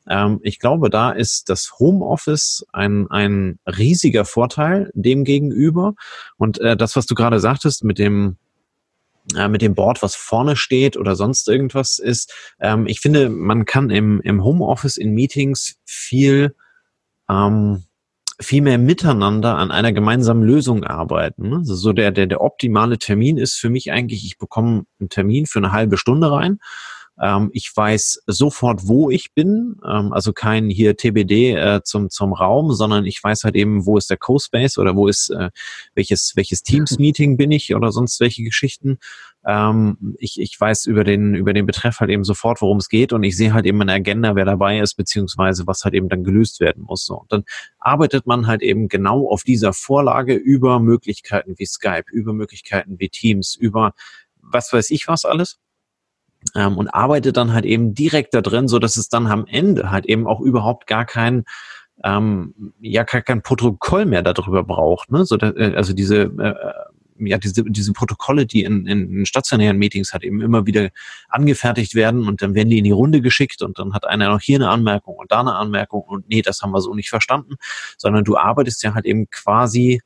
ähm, 0.09 0.41
ich 0.43 0.59
glaube, 0.59 0.89
da 0.89 1.11
ist 1.11 1.51
das 1.51 1.75
Homeoffice 1.79 2.65
ein, 2.73 3.11
ein 3.11 3.59
riesiger 3.67 4.25
Vorteil 4.25 4.91
dem 4.95 5.25
gegenüber. 5.25 5.95
Und 6.39 6.59
äh, 6.61 6.79
das, 6.79 6.97
was 6.97 7.05
du 7.05 7.15
gerade 7.15 7.41
sagtest 7.41 7.85
mit 7.85 7.99
dem 7.99 8.39
äh, 9.37 9.49
mit 9.49 9.61
dem 9.61 9.75
Board, 9.75 10.03
was 10.03 10.15
vorne 10.17 10.57
steht 10.57 10.97
oder 10.97 11.15
sonst 11.15 11.47
irgendwas 11.47 11.99
ist. 11.99 12.33
Ähm, 12.59 12.87
ich 12.87 13.01
finde, 13.01 13.29
man 13.29 13.67
kann 13.67 13.91
im, 13.91 14.23
im 14.23 14.43
Homeoffice 14.43 14.97
in 14.97 15.13
Meetings 15.13 15.77
viel 15.85 16.55
ähm, 17.29 17.85
viel 18.41 18.63
mehr 18.63 18.79
miteinander 18.79 19.57
an 19.57 19.71
einer 19.71 19.93
gemeinsamen 19.93 20.43
Lösung 20.43 20.85
arbeiten. 20.85 21.55
Also 21.55 21.75
so 21.75 21.93
der, 21.93 22.11
der, 22.11 22.27
der 22.27 22.41
optimale 22.41 22.99
Termin 22.99 23.39
ist 23.39 23.55
für 23.55 23.71
mich 23.71 23.93
eigentlich, 23.93 24.25
ich 24.25 24.39
bekomme 24.39 24.85
einen 24.99 25.09
Termin 25.09 25.47
für 25.47 25.59
eine 25.59 25.73
halbe 25.73 25.97
Stunde 25.99 26.31
rein. 26.31 26.59
Ähm, 27.21 27.51
ich 27.53 27.71
weiß 27.75 28.23
sofort, 28.27 28.89
wo 28.89 29.09
ich 29.11 29.35
bin, 29.35 29.77
ähm, 29.89 30.13
also 30.13 30.33
kein 30.33 30.69
hier 30.69 30.97
TBD 30.97 31.55
äh, 31.55 31.81
zum, 31.85 32.11
zum 32.11 32.33
Raum, 32.33 32.73
sondern 32.73 33.07
ich 33.07 33.23
weiß 33.23 33.45
halt 33.45 33.55
eben, 33.55 33.87
wo 33.87 33.97
ist 33.97 34.11
der 34.11 34.17
Co-Space 34.17 34.79
oder 34.79 34.97
wo 34.97 35.07
ist 35.07 35.31
äh, 35.31 35.51
welches, 35.95 36.33
welches 36.35 36.63
Teams-Meeting 36.63 37.37
bin 37.37 37.53
ich 37.53 37.75
oder 37.75 37.93
sonst 37.93 38.19
welche 38.21 38.43
Geschichten. 38.43 38.99
Ähm, 39.47 40.17
ich, 40.19 40.41
ich 40.41 40.59
weiß 40.59 40.87
über 40.87 41.05
den, 41.05 41.35
über 41.35 41.53
den 41.53 41.67
Betreff 41.67 42.01
halt 42.01 42.11
eben 42.11 42.25
sofort, 42.25 42.63
worum 42.63 42.79
es 42.79 42.89
geht 42.89 43.13
und 43.13 43.23
ich 43.23 43.37
sehe 43.37 43.53
halt 43.53 43.67
eben 43.67 43.81
eine 43.81 43.93
Agenda, 43.93 44.35
wer 44.37 44.45
dabei 44.45 44.81
ist, 44.81 44.95
beziehungsweise 44.95 45.67
was 45.67 45.85
halt 45.85 45.95
eben 45.95 46.09
dann 46.09 46.25
gelöst 46.25 46.61
werden 46.61 46.85
muss. 46.85 47.05
So. 47.05 47.17
Und 47.17 47.33
dann 47.33 47.45
arbeitet 47.79 48.27
man 48.27 48.47
halt 48.47 48.63
eben 48.63 48.89
genau 48.89 49.29
auf 49.29 49.43
dieser 49.43 49.73
Vorlage 49.73 50.35
über 50.35 50.81
Möglichkeiten 50.81 51.55
wie 51.59 51.67
Skype, 51.67 52.05
über 52.11 52.33
Möglichkeiten 52.33 52.99
wie 52.99 53.11
Teams, 53.11 53.55
über 53.55 53.93
was 54.41 54.73
weiß 54.73 54.91
ich 54.91 55.09
was 55.09 55.25
alles. 55.25 55.59
Ähm, 56.55 56.77
und 56.77 56.89
arbeitet 56.89 57.37
dann 57.37 57.53
halt 57.53 57.65
eben 57.65 57.95
direkt 57.95 58.35
da 58.35 58.41
drin, 58.41 58.69
so 58.69 58.79
dass 58.79 58.97
es 58.97 59.09
dann 59.09 59.27
am 59.27 59.47
Ende 59.47 59.91
halt 59.91 60.07
eben 60.07 60.27
auch 60.27 60.41
überhaupt 60.41 60.87
gar 60.87 61.05
kein 61.05 61.45
ähm, 62.03 62.75
ja 62.81 63.05
gar 63.05 63.23
kein 63.23 63.43
Protokoll 63.43 64.05
mehr 64.05 64.23
darüber 64.23 64.65
braucht, 64.65 65.11
ne? 65.13 65.25
So, 65.25 65.37
da, 65.37 65.51
äh, 65.51 65.75
also 65.77 65.93
diese 65.93 66.23
äh, 66.23 66.55
ja, 67.19 67.39
diese, 67.39 67.65
diese 67.65 67.93
Protokolle, 67.93 68.47
die 68.47 68.63
in, 68.65 68.87
in 68.87 69.27
stationären 69.27 69.79
Meetings 69.79 70.13
halt 70.13 70.25
eben 70.25 70.41
immer 70.41 70.67
wieder 70.67 70.91
angefertigt 71.29 71.95
werden 71.95 72.27
und 72.27 72.43
dann 72.43 72.55
werden 72.55 72.71
die 72.71 72.79
in 72.79 72.85
die 72.85 72.91
Runde 72.91 73.21
geschickt 73.21 73.63
und 73.63 73.79
dann 73.79 73.95
hat 73.95 74.07
einer 74.07 74.29
noch 74.29 74.41
hier 74.41 74.59
eine 74.59 74.69
Anmerkung 74.69 75.17
und 75.17 75.31
da 75.31 75.41
eine 75.41 75.55
Anmerkung 75.55 76.03
und 76.03 76.29
nee, 76.29 76.43
das 76.43 76.63
haben 76.63 76.73
wir 76.73 76.81
so 76.81 76.95
nicht 76.95 77.11
verstanden, 77.11 77.55
sondern 77.97 78.25
du 78.25 78.37
arbeitest 78.37 78.83
ja 78.83 78.95
halt 78.95 79.05
eben 79.05 79.29
quasi 79.31 80.01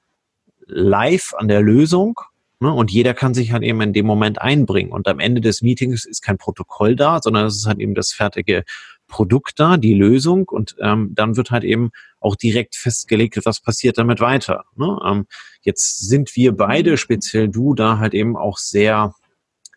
live 0.66 1.34
an 1.36 1.48
der 1.48 1.62
Lösung 1.62 2.20
ne, 2.60 2.72
und 2.72 2.90
jeder 2.90 3.14
kann 3.14 3.34
sich 3.34 3.52
halt 3.52 3.62
eben 3.62 3.80
in 3.80 3.92
dem 3.92 4.06
Moment 4.06 4.40
einbringen 4.40 4.92
und 4.92 5.08
am 5.08 5.20
Ende 5.20 5.40
des 5.40 5.62
Meetings 5.62 6.04
ist 6.04 6.22
kein 6.22 6.38
Protokoll 6.38 6.94
da, 6.94 7.20
sondern 7.22 7.46
es 7.46 7.56
ist 7.56 7.66
halt 7.66 7.78
eben 7.78 7.94
das 7.94 8.12
fertige 8.12 8.64
Produkt 9.08 9.58
da, 9.58 9.76
die 9.76 9.94
Lösung 9.94 10.48
und 10.48 10.76
ähm, 10.80 11.10
dann 11.14 11.36
wird 11.36 11.50
halt 11.50 11.64
eben 11.64 11.90
auch 12.20 12.36
direkt 12.36 12.76
festgelegt, 12.76 13.40
was 13.44 13.60
passiert 13.60 13.98
damit 13.98 14.20
weiter. 14.20 14.64
Ne? 14.76 14.98
Ähm, 15.04 15.26
jetzt 15.62 16.08
sind 16.08 16.36
wir 16.36 16.56
beide, 16.56 16.96
speziell 16.96 17.48
du, 17.48 17.74
da 17.74 17.98
halt 17.98 18.14
eben 18.14 18.36
auch 18.36 18.58
sehr, 18.58 19.14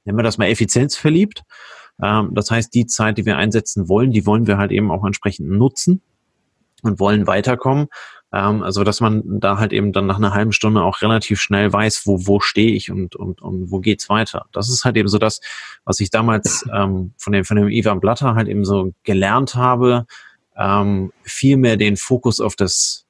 nennen 0.03 0.17
wir 0.17 0.23
das 0.23 0.37
mal 0.37 0.47
effizienzverliebt. 0.47 1.43
Ähm, 2.03 2.31
das 2.33 2.51
heißt, 2.51 2.73
die 2.73 2.85
Zeit, 2.85 3.17
die 3.17 3.25
wir 3.25 3.37
einsetzen 3.37 3.87
wollen, 3.87 4.11
die 4.11 4.25
wollen 4.25 4.47
wir 4.47 4.57
halt 4.57 4.71
eben 4.71 4.91
auch 4.91 5.05
entsprechend 5.05 5.49
nutzen 5.49 6.01
und 6.83 6.99
wollen 6.99 7.27
weiterkommen. 7.27 7.87
Ähm, 8.33 8.63
also 8.63 8.83
dass 8.83 9.01
man 9.01 9.23
da 9.25 9.57
halt 9.57 9.73
eben 9.73 9.91
dann 9.91 10.05
nach 10.05 10.17
einer 10.17 10.33
halben 10.33 10.51
Stunde 10.51 10.81
auch 10.81 11.01
relativ 11.01 11.39
schnell 11.39 11.71
weiß, 11.71 12.05
wo, 12.05 12.25
wo 12.27 12.39
stehe 12.39 12.71
ich 12.71 12.91
und, 12.91 13.15
und, 13.15 13.41
und 13.41 13.71
wo 13.71 13.79
geht's 13.79 14.09
weiter. 14.09 14.45
Das 14.51 14.69
ist 14.69 14.85
halt 14.85 14.97
eben 14.97 15.09
so 15.09 15.17
das, 15.17 15.41
was 15.83 15.99
ich 15.99 16.09
damals 16.09 16.65
ähm, 16.73 17.13
von 17.17 17.33
dem, 17.33 17.45
von 17.45 17.57
dem 17.57 17.69
Ivan 17.69 17.99
Blatter 17.99 18.35
halt 18.35 18.47
eben 18.47 18.65
so 18.65 18.93
gelernt 19.03 19.55
habe, 19.55 20.05
ähm, 20.57 21.11
viel 21.23 21.57
mehr 21.57 21.77
den 21.77 21.97
Fokus 21.97 22.39
auf 22.39 22.55
das 22.55 23.05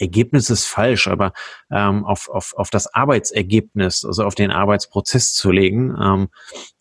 Ergebnis 0.00 0.50
ist 0.50 0.66
falsch, 0.66 1.08
aber 1.08 1.32
ähm, 1.70 2.04
auf, 2.04 2.28
auf, 2.28 2.54
auf 2.56 2.70
das 2.70 2.92
Arbeitsergebnis, 2.92 4.04
also 4.04 4.24
auf 4.24 4.34
den 4.34 4.50
Arbeitsprozess 4.50 5.34
zu 5.34 5.50
legen, 5.50 5.94
ähm, 6.00 6.28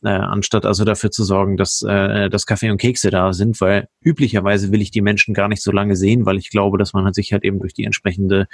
äh, 0.04 0.10
anstatt 0.10 0.66
also 0.66 0.86
dafür 0.86 1.12
zu 1.12 1.24
sorgen, 1.24 1.58
dass, 1.58 1.82
äh, 1.82 2.30
dass 2.30 2.46
Kaffee 2.46 2.72
und 2.72 2.80
Kekse 2.80 3.12
da 3.12 3.34
sind, 3.34 3.60
weil 3.62 3.90
üblicherweise 4.02 4.72
will 4.72 4.82
ich 4.82 4.92
die 4.92 5.02
Menschen 5.02 5.34
gar 5.34 5.48
nicht 5.48 5.62
so 5.62 5.72
lange 5.72 5.96
sehen, 5.96 6.26
weil 6.26 6.38
ich 6.38 6.50
glaube, 6.50 6.78
dass 6.78 6.94
man 6.94 7.14
sich 7.14 7.34
halt 7.34 7.44
eben 7.44 7.60
durch 7.60 7.74
die 7.74 7.84
entsprechende 7.84 8.48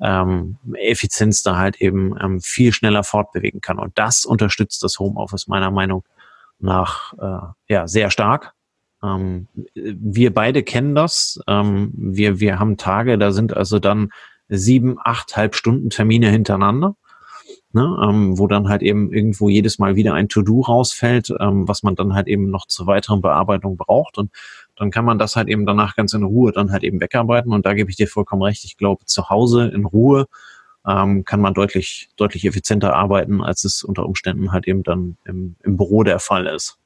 ähm, 0.00 0.58
Effizienz 0.74 1.42
da 1.42 1.56
halt 1.56 1.80
eben 1.80 2.14
ähm, 2.22 2.40
viel 2.40 2.72
schneller 2.72 3.02
fortbewegen 3.02 3.60
kann. 3.60 3.78
Und 3.78 3.98
das 3.98 4.24
unterstützt 4.24 4.82
das 4.82 4.98
Homeoffice 4.98 5.48
meiner 5.48 5.70
Meinung 5.70 6.04
nach 6.58 7.12
äh, 7.14 7.72
ja 7.72 7.88
sehr 7.88 8.10
stark. 8.10 8.52
Ähm, 9.02 9.48
wir 9.74 10.32
beide 10.32 10.62
kennen 10.62 10.94
das. 10.94 11.40
Ähm, 11.46 11.92
wir, 11.96 12.40
wir 12.40 12.58
haben 12.58 12.76
Tage, 12.76 13.18
da 13.18 13.32
sind 13.32 13.56
also 13.56 13.78
dann 13.78 14.10
sieben, 14.48 14.96
acht 15.02 15.36
halb 15.36 15.54
Stunden 15.54 15.90
Termine 15.90 16.30
hintereinander. 16.30 16.96
Ne, 17.72 17.96
ähm, 18.02 18.38
wo 18.38 18.46
dann 18.46 18.68
halt 18.68 18.80
eben 18.80 19.12
irgendwo 19.12 19.50
jedes 19.50 19.78
Mal 19.78 19.96
wieder 19.96 20.14
ein 20.14 20.30
To-Do 20.30 20.62
rausfällt, 20.62 21.30
ähm, 21.40 21.68
was 21.68 21.82
man 21.82 21.94
dann 21.94 22.14
halt 22.14 22.26
eben 22.26 22.48
noch 22.48 22.66
zur 22.66 22.86
weiteren 22.86 23.20
Bearbeitung 23.20 23.76
braucht. 23.76 24.16
Und 24.16 24.30
dann 24.76 24.90
kann 24.90 25.04
man 25.04 25.18
das 25.18 25.36
halt 25.36 25.48
eben 25.48 25.66
danach 25.66 25.94
ganz 25.94 26.14
in 26.14 26.22
Ruhe 26.22 26.52
dann 26.52 26.72
halt 26.72 26.84
eben 26.84 27.00
wegarbeiten. 27.00 27.52
Und 27.52 27.66
da 27.66 27.74
gebe 27.74 27.90
ich 27.90 27.96
dir 27.96 28.08
vollkommen 28.08 28.42
recht. 28.42 28.64
Ich 28.64 28.78
glaube, 28.78 29.04
zu 29.04 29.28
Hause 29.28 29.66
in 29.68 29.84
Ruhe 29.84 30.26
ähm, 30.86 31.24
kann 31.24 31.40
man 31.40 31.52
deutlich, 31.52 32.08
deutlich 32.16 32.46
effizienter 32.46 32.94
arbeiten, 32.94 33.42
als 33.42 33.64
es 33.64 33.82
unter 33.82 34.06
Umständen 34.06 34.52
halt 34.52 34.66
eben 34.66 34.82
dann 34.82 35.18
im, 35.24 35.56
im 35.62 35.76
Büro 35.76 36.02
der 36.02 36.18
Fall 36.18 36.46
ist. 36.46 36.78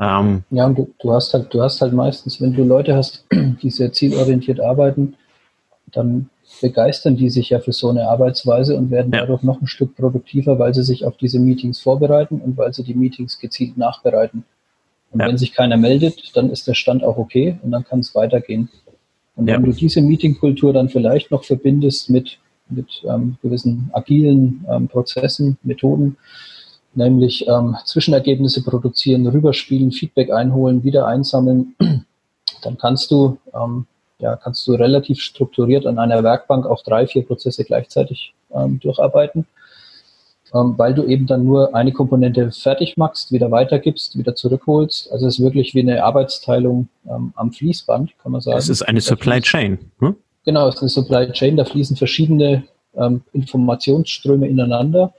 Ähm, 0.00 0.44
ja, 0.50 0.66
und 0.66 0.78
du, 0.78 0.90
du, 0.98 1.12
hast 1.12 1.34
halt, 1.34 1.52
du 1.52 1.62
hast 1.62 1.80
halt 1.82 1.92
meistens, 1.92 2.40
wenn 2.40 2.54
du 2.54 2.64
Leute 2.64 2.96
hast, 2.96 3.26
die 3.62 3.70
sehr 3.70 3.92
zielorientiert 3.92 4.60
arbeiten, 4.60 5.14
dann 5.92 6.30
begeistern 6.60 7.16
die 7.16 7.30
sich 7.30 7.50
ja 7.50 7.60
für 7.60 7.72
so 7.72 7.90
eine 7.90 8.08
Arbeitsweise 8.08 8.76
und 8.76 8.90
werden 8.90 9.12
ja. 9.12 9.20
dadurch 9.20 9.42
noch 9.42 9.60
ein 9.60 9.66
Stück 9.66 9.94
produktiver, 9.96 10.58
weil 10.58 10.74
sie 10.74 10.82
sich 10.82 11.04
auf 11.04 11.16
diese 11.16 11.38
Meetings 11.38 11.80
vorbereiten 11.80 12.40
und 12.40 12.56
weil 12.56 12.72
sie 12.72 12.82
die 12.82 12.94
Meetings 12.94 13.38
gezielt 13.38 13.76
nachbereiten. 13.76 14.44
Und 15.10 15.20
ja. 15.20 15.28
wenn 15.28 15.38
sich 15.38 15.52
keiner 15.52 15.76
meldet, 15.76 16.36
dann 16.36 16.50
ist 16.50 16.66
der 16.66 16.74
Stand 16.74 17.04
auch 17.04 17.18
okay 17.18 17.58
und 17.62 17.70
dann 17.70 17.84
kann 17.84 18.00
es 18.00 18.14
weitergehen. 18.14 18.68
Und 19.36 19.48
ja. 19.48 19.56
wenn 19.56 19.64
du 19.64 19.72
diese 19.72 20.02
Meetingkultur 20.02 20.72
dann 20.72 20.88
vielleicht 20.88 21.30
noch 21.30 21.44
verbindest 21.44 22.10
mit, 22.10 22.38
mit 22.68 23.02
ähm, 23.08 23.36
gewissen 23.42 23.90
agilen 23.92 24.64
ähm, 24.70 24.88
Prozessen, 24.88 25.58
Methoden, 25.62 26.16
nämlich 26.94 27.46
ähm, 27.48 27.76
Zwischenergebnisse 27.84 28.62
produzieren, 28.62 29.26
rüberspielen, 29.26 29.92
Feedback 29.92 30.30
einholen, 30.32 30.84
wieder 30.84 31.06
einsammeln, 31.06 31.74
dann 32.62 32.78
kannst 32.78 33.10
du, 33.10 33.38
ähm, 33.54 33.86
ja, 34.18 34.36
kannst 34.36 34.66
du 34.66 34.74
relativ 34.74 35.20
strukturiert 35.20 35.86
an 35.86 35.98
einer 35.98 36.22
Werkbank 36.22 36.66
auch 36.66 36.82
drei, 36.82 37.06
vier 37.06 37.24
Prozesse 37.24 37.64
gleichzeitig 37.64 38.34
ähm, 38.54 38.80
durcharbeiten. 38.80 39.46
ähm, 40.52 40.74
weil 40.76 40.94
du 40.94 41.04
eben 41.04 41.26
dann 41.26 41.44
nur 41.44 41.74
eine 41.74 41.92
Komponente 41.92 42.50
fertig 42.50 42.96
machst, 42.96 43.30
wieder 43.30 43.50
weitergibst, 43.50 44.18
wieder 44.18 44.34
zurückholst. 44.34 45.12
Also 45.12 45.26
es 45.26 45.38
ist 45.38 45.44
wirklich 45.44 45.74
wie 45.74 45.80
eine 45.80 46.02
Arbeitsteilung 46.02 46.88
ähm, 47.08 47.32
am 47.36 47.52
Fließband, 47.52 48.18
kann 48.18 48.32
man 48.32 48.40
sagen. 48.40 48.58
Es 48.58 48.68
ist 48.68 48.82
eine 48.82 49.00
Supply 49.00 49.40
Chain. 49.40 49.78
Hm? 50.00 50.16
Genau, 50.44 50.68
es 50.68 50.76
ist 50.76 50.82
eine 50.82 50.88
Supply 50.88 51.32
Chain, 51.32 51.56
da 51.56 51.64
fließen 51.64 51.96
verschiedene 51.96 52.64
ähm, 52.96 53.22
Informationsströme 53.32 54.48
ineinander. 54.48 55.14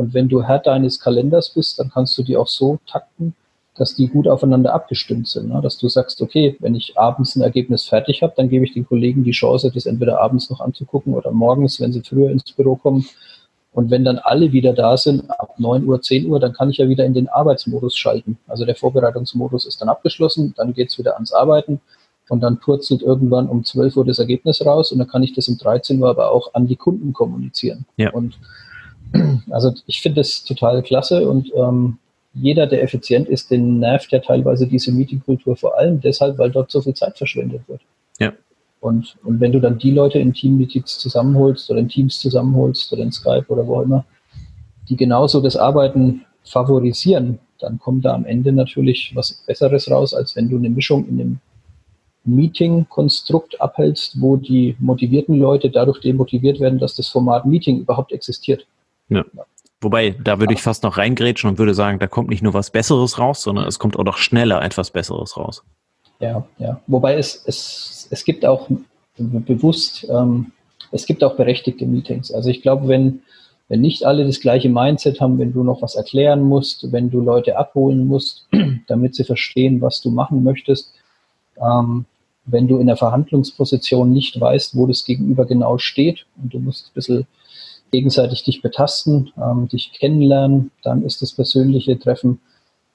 Und 0.00 0.14
wenn 0.14 0.30
du 0.30 0.42
Herr 0.42 0.60
deines 0.60 0.98
Kalenders 0.98 1.50
bist, 1.50 1.78
dann 1.78 1.90
kannst 1.90 2.16
du 2.16 2.22
die 2.22 2.34
auch 2.34 2.46
so 2.46 2.78
takten, 2.86 3.34
dass 3.76 3.94
die 3.94 4.08
gut 4.08 4.26
aufeinander 4.28 4.72
abgestimmt 4.72 5.28
sind. 5.28 5.50
Ne? 5.50 5.60
Dass 5.62 5.76
du 5.76 5.90
sagst, 5.90 6.22
okay, 6.22 6.56
wenn 6.60 6.74
ich 6.74 6.98
abends 6.98 7.36
ein 7.36 7.42
Ergebnis 7.42 7.84
fertig 7.84 8.22
habe, 8.22 8.32
dann 8.34 8.48
gebe 8.48 8.64
ich 8.64 8.72
den 8.72 8.86
Kollegen 8.86 9.24
die 9.24 9.32
Chance, 9.32 9.70
das 9.74 9.84
entweder 9.84 10.18
abends 10.18 10.48
noch 10.48 10.62
anzugucken 10.62 11.12
oder 11.12 11.32
morgens, 11.32 11.82
wenn 11.82 11.92
sie 11.92 12.00
früher 12.00 12.30
ins 12.30 12.50
Büro 12.50 12.76
kommen. 12.76 13.04
Und 13.74 13.90
wenn 13.90 14.02
dann 14.02 14.16
alle 14.16 14.52
wieder 14.52 14.72
da 14.72 14.96
sind, 14.96 15.30
ab 15.38 15.56
9 15.58 15.84
Uhr, 15.84 16.00
10 16.00 16.24
Uhr, 16.30 16.40
dann 16.40 16.54
kann 16.54 16.70
ich 16.70 16.78
ja 16.78 16.88
wieder 16.88 17.04
in 17.04 17.12
den 17.12 17.28
Arbeitsmodus 17.28 17.94
schalten. 17.94 18.38
Also 18.48 18.64
der 18.64 18.76
Vorbereitungsmodus 18.76 19.66
ist 19.66 19.82
dann 19.82 19.90
abgeschlossen, 19.90 20.54
dann 20.56 20.72
geht's 20.72 20.98
wieder 20.98 21.12
ans 21.16 21.34
Arbeiten 21.34 21.78
und 22.30 22.40
dann 22.40 22.58
purzelt 22.58 23.02
irgendwann 23.02 23.50
um 23.50 23.64
12 23.64 23.98
Uhr 23.98 24.06
das 24.06 24.18
Ergebnis 24.18 24.64
raus 24.64 24.92
und 24.92 24.98
dann 24.98 25.08
kann 25.08 25.22
ich 25.22 25.34
das 25.34 25.46
um 25.48 25.58
13 25.58 26.00
Uhr 26.00 26.08
aber 26.08 26.32
auch 26.32 26.54
an 26.54 26.66
die 26.66 26.76
Kunden 26.76 27.12
kommunizieren. 27.12 27.84
Ja. 27.98 28.12
Und 28.12 28.38
also 29.50 29.72
ich 29.86 30.00
finde 30.00 30.20
das 30.20 30.44
total 30.44 30.82
klasse 30.82 31.28
und 31.28 31.50
ähm, 31.54 31.98
jeder, 32.34 32.66
der 32.66 32.82
effizient 32.82 33.28
ist, 33.28 33.50
den 33.50 33.80
nervt 33.80 34.12
ja 34.12 34.20
teilweise 34.20 34.66
diese 34.66 34.92
Meetingkultur 34.92 35.56
vor 35.56 35.76
allem 35.76 36.00
deshalb, 36.00 36.38
weil 36.38 36.50
dort 36.50 36.70
so 36.70 36.80
viel 36.80 36.94
Zeit 36.94 37.18
verschwendet 37.18 37.62
wird. 37.66 37.80
Ja. 38.20 38.32
Und, 38.80 39.16
und 39.24 39.40
wenn 39.40 39.52
du 39.52 39.60
dann 39.60 39.78
die 39.78 39.90
Leute 39.90 40.18
in 40.18 40.32
Teammeetings 40.32 40.98
zusammenholst 40.98 41.70
oder 41.70 41.80
in 41.80 41.88
Teams 41.88 42.20
zusammenholst 42.20 42.92
oder 42.92 43.02
in 43.02 43.12
Skype 43.12 43.46
oder 43.48 43.66
wo 43.66 43.78
auch 43.78 43.82
immer, 43.82 44.04
die 44.88 44.96
genauso 44.96 45.40
das 45.40 45.56
Arbeiten 45.56 46.24
favorisieren, 46.44 47.38
dann 47.58 47.78
kommt 47.78 48.04
da 48.04 48.14
am 48.14 48.24
Ende 48.24 48.52
natürlich 48.52 49.12
was 49.14 49.32
Besseres 49.46 49.90
raus, 49.90 50.14
als 50.14 50.34
wenn 50.34 50.48
du 50.48 50.56
eine 50.56 50.70
Mischung 50.70 51.06
in 51.08 51.20
einem 51.20 51.40
Meeting-Konstrukt 52.24 53.60
abhältst, 53.60 54.20
wo 54.20 54.36
die 54.36 54.76
motivierten 54.78 55.38
Leute 55.38 55.70
dadurch 55.70 56.00
demotiviert 56.00 56.60
werden, 56.60 56.78
dass 56.78 56.94
das 56.94 57.08
Format 57.08 57.46
Meeting 57.46 57.80
überhaupt 57.80 58.12
existiert. 58.12 58.66
Ja. 59.10 59.24
Wobei, 59.80 60.10
da 60.10 60.38
würde 60.38 60.52
ich 60.52 60.62
fast 60.62 60.82
noch 60.82 60.98
reingrätschen 60.98 61.48
und 61.48 61.58
würde 61.58 61.74
sagen, 61.74 61.98
da 61.98 62.06
kommt 62.06 62.28
nicht 62.28 62.42
nur 62.42 62.52
was 62.52 62.70
Besseres 62.70 63.18
raus, 63.18 63.42
sondern 63.42 63.66
es 63.66 63.78
kommt 63.78 63.98
auch 63.98 64.04
noch 64.04 64.18
schneller 64.18 64.62
etwas 64.62 64.90
Besseres 64.90 65.36
raus. 65.36 65.64
Ja, 66.20 66.46
ja. 66.58 66.80
Wobei 66.86 67.14
es, 67.16 67.42
es, 67.46 68.06
es 68.10 68.24
gibt 68.24 68.44
auch 68.44 68.68
bewusst, 69.16 70.06
ähm, 70.10 70.52
es 70.92 71.06
gibt 71.06 71.24
auch 71.24 71.34
berechtigte 71.34 71.86
Meetings. 71.86 72.30
Also 72.30 72.50
ich 72.50 72.60
glaube, 72.60 72.88
wenn, 72.88 73.22
wenn 73.68 73.80
nicht 73.80 74.04
alle 74.04 74.26
das 74.26 74.40
gleiche 74.40 74.68
Mindset 74.68 75.20
haben, 75.20 75.38
wenn 75.38 75.52
du 75.52 75.62
noch 75.62 75.80
was 75.80 75.94
erklären 75.94 76.42
musst, 76.42 76.92
wenn 76.92 77.10
du 77.10 77.20
Leute 77.20 77.56
abholen 77.56 78.06
musst, 78.06 78.46
damit 78.86 79.14
sie 79.14 79.24
verstehen, 79.24 79.80
was 79.80 80.02
du 80.02 80.10
machen 80.10 80.44
möchtest, 80.44 80.92
ähm, 81.56 82.04
wenn 82.44 82.68
du 82.68 82.78
in 82.78 82.86
der 82.86 82.96
Verhandlungsposition 82.96 84.12
nicht 84.12 84.38
weißt, 84.38 84.76
wo 84.76 84.86
das 84.86 85.04
Gegenüber 85.04 85.46
genau 85.46 85.78
steht 85.78 86.26
und 86.42 86.52
du 86.52 86.58
musst 86.58 86.88
ein 86.88 86.94
bisschen 86.94 87.26
gegenseitig 87.90 88.44
dich 88.44 88.62
betasten, 88.62 89.32
ähm, 89.36 89.68
dich 89.68 89.92
kennenlernen, 89.92 90.70
dann 90.82 91.04
ist 91.04 91.22
das 91.22 91.32
persönliche 91.32 91.98
Treffen 91.98 92.40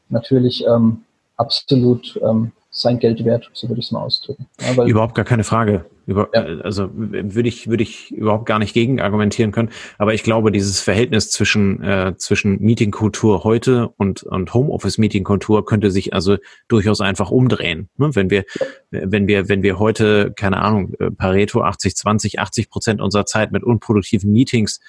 natürlich 0.09 0.65
ähm, 0.65 1.03
absolut 1.37 2.19
ähm, 2.23 2.51
sein 2.75 2.99
Geld 2.99 3.23
wert, 3.23 3.49
so 3.53 3.69
würde 3.69 3.79
ich 3.79 3.87
es 3.87 3.91
mal 3.91 4.01
ausdrücken. 4.01 4.47
Ja, 4.59 4.85
überhaupt 4.85 5.15
gar 5.15 5.23
keine 5.23 5.45
Frage. 5.45 5.85
Über, 6.05 6.29
ja. 6.33 6.43
Also 6.61 6.89
würde 6.93 7.47
ich, 7.47 7.67
würde 7.67 7.83
ich 7.83 8.11
überhaupt 8.11 8.45
gar 8.45 8.59
nicht 8.59 8.73
gegen 8.73 8.99
argumentieren 8.99 9.51
können. 9.51 9.69
Aber 9.97 10.13
ich 10.13 10.23
glaube, 10.23 10.51
dieses 10.51 10.81
Verhältnis 10.81 11.31
zwischen, 11.31 11.81
äh, 11.81 12.15
zwischen 12.17 12.61
Meetingkultur 12.61 13.45
heute 13.45 13.87
und, 13.97 14.23
und 14.23 14.53
Homeoffice-Meetingkultur 14.53 15.65
könnte 15.65 15.89
sich 15.89 16.13
also 16.13 16.37
durchaus 16.67 16.99
einfach 16.99 17.31
umdrehen. 17.31 17.89
Ne? 17.97 18.13
Wenn 18.13 18.29
wir, 18.29 18.43
wenn 18.91 19.27
wir, 19.27 19.47
wenn 19.47 19.63
wir 19.63 19.79
heute, 19.79 20.33
keine 20.35 20.57
Ahnung, 20.61 20.93
äh, 20.99 21.09
Pareto 21.11 21.61
80, 21.61 21.95
20, 21.95 22.39
80 22.39 22.69
Prozent 22.69 23.01
unserer 23.01 23.25
Zeit 23.25 23.53
mit 23.53 23.63
unproduktiven 23.63 24.31
Meetings 24.31 24.81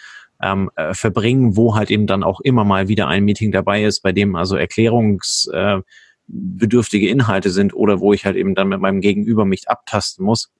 ähm, 0.42 0.70
äh, 0.76 0.92
verbringen, 0.92 1.56
wo 1.56 1.76
halt 1.76 1.90
eben 1.90 2.06
dann 2.06 2.24
auch 2.24 2.40
immer 2.40 2.64
mal 2.64 2.88
wieder 2.88 3.06
ein 3.06 3.24
Meeting 3.24 3.52
dabei 3.52 3.84
ist, 3.84 4.00
bei 4.00 4.12
dem 4.12 4.36
also 4.36 4.56
Erklärungs, 4.56 5.48
äh, 5.52 5.80
bedürftige 6.26 7.08
Inhalte 7.08 7.50
sind 7.50 7.74
oder 7.74 8.00
wo 8.00 8.12
ich 8.12 8.24
halt 8.24 8.36
eben 8.36 8.54
dann 8.54 8.68
mit 8.68 8.80
meinem 8.80 9.00
Gegenüber 9.00 9.44
mich 9.44 9.68
abtasten 9.68 10.24
muss, 10.24 10.50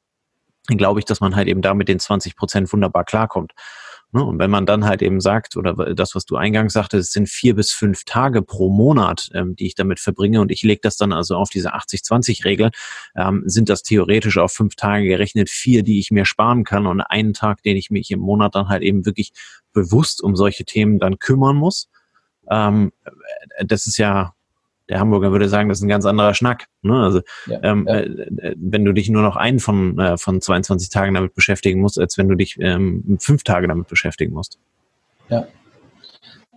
dann 0.69 0.79
glaube 0.79 1.01
ich, 1.01 1.05
dass 1.05 1.21
man 1.21 1.37
halt 1.37 1.49
eben 1.49 1.63
da 1.63 1.75
mit 1.75 1.89
den 1.89 1.99
20 1.99 2.37
Prozent 2.37 2.73
wunderbar 2.73 3.05
klarkommt. 3.05 3.53
Ne? 4.13 4.25
Und 4.25 4.39
wenn 4.39 4.51
man 4.51 4.67
dann 4.67 4.85
halt 4.85 5.03
eben 5.03 5.21
sagt, 5.21 5.57
oder 5.57 5.95
das, 5.95 6.15
was 6.15 6.25
du 6.25 6.37
eingangs 6.37 6.73
sagte, 6.73 6.99
es 6.99 7.11
sind 7.11 7.29
vier 7.29 7.55
bis 7.55 7.73
fünf 7.73 8.05
Tage 8.05 8.43
pro 8.43 8.71
Monat, 8.71 9.29
ähm, 9.35 9.57
die 9.57 9.67
ich 9.67 9.75
damit 9.75 10.01
verbringe 10.01 10.41
und 10.41 10.51
ich 10.53 10.63
lege 10.63 10.81
das 10.83 10.97
dann 10.97 11.13
also 11.13 11.37
auf 11.37 11.51
diese 11.51 11.75
80-20-Regel, 11.75 12.71
ähm, 13.17 13.43
sind 13.47 13.69
das 13.69 13.83
theoretisch 13.83 14.39
auf 14.39 14.53
fünf 14.53 14.77
Tage 14.77 15.07
gerechnet 15.07 15.51
vier, 15.51 15.83
die 15.83 15.99
ich 15.99 16.11
mir 16.11 16.25
sparen 16.25 16.65
kann 16.65 16.87
und 16.87 17.01
einen 17.01 17.35
Tag, 17.35 17.63
den 17.63 17.77
ich 17.77 17.91
mich 17.91 18.11
im 18.11 18.21
Monat 18.21 18.55
dann 18.55 18.69
halt 18.69 18.83
eben 18.83 19.07
wirklich 19.07 19.33
bewusst 19.73 20.23
um 20.23 20.37
solche 20.37 20.65
Themen 20.65 20.99
dann 20.99 21.19
kümmern 21.19 21.57
muss. 21.57 21.89
Ähm, 22.49 22.93
das 23.65 23.87
ist 23.87 23.99
ja 23.99 24.36
der 24.89 25.01
Hamburger 25.01 25.33
würde 25.33 25.49
sagen, 25.49 25.69
das 25.69 25.79
ist 25.79 25.85
ein 25.85 25.89
ganz 25.89 26.07
anderer 26.07 26.35
Schnack. 26.35 26.67
Ne? 26.83 27.03
Also 27.03 27.21
ja, 27.47 27.59
ähm, 27.63 27.87
ja. 27.89 28.01
Äh, 28.01 28.55
wenn 28.57 28.85
du 28.85 28.93
dich 28.93 29.09
nur 29.09 29.23
noch 29.23 29.37
einen 29.37 29.59
von, 29.59 29.99
äh, 29.99 30.17
von 30.17 30.41
22 30.41 30.91
Tagen 30.91 31.15
damit 31.15 31.35
beschäftigen 31.35 31.81
musst, 31.81 31.99
als 31.99 32.19
wenn 32.19 32.29
du 32.29 32.35
dich 32.35 32.57
ähm, 32.61 33.17
fünf 33.21 33.43
Tage 33.43 33.69
damit 33.69 33.89
beschäftigen 33.89 34.33
musst. 34.33 34.59
Ja. 35.29 35.47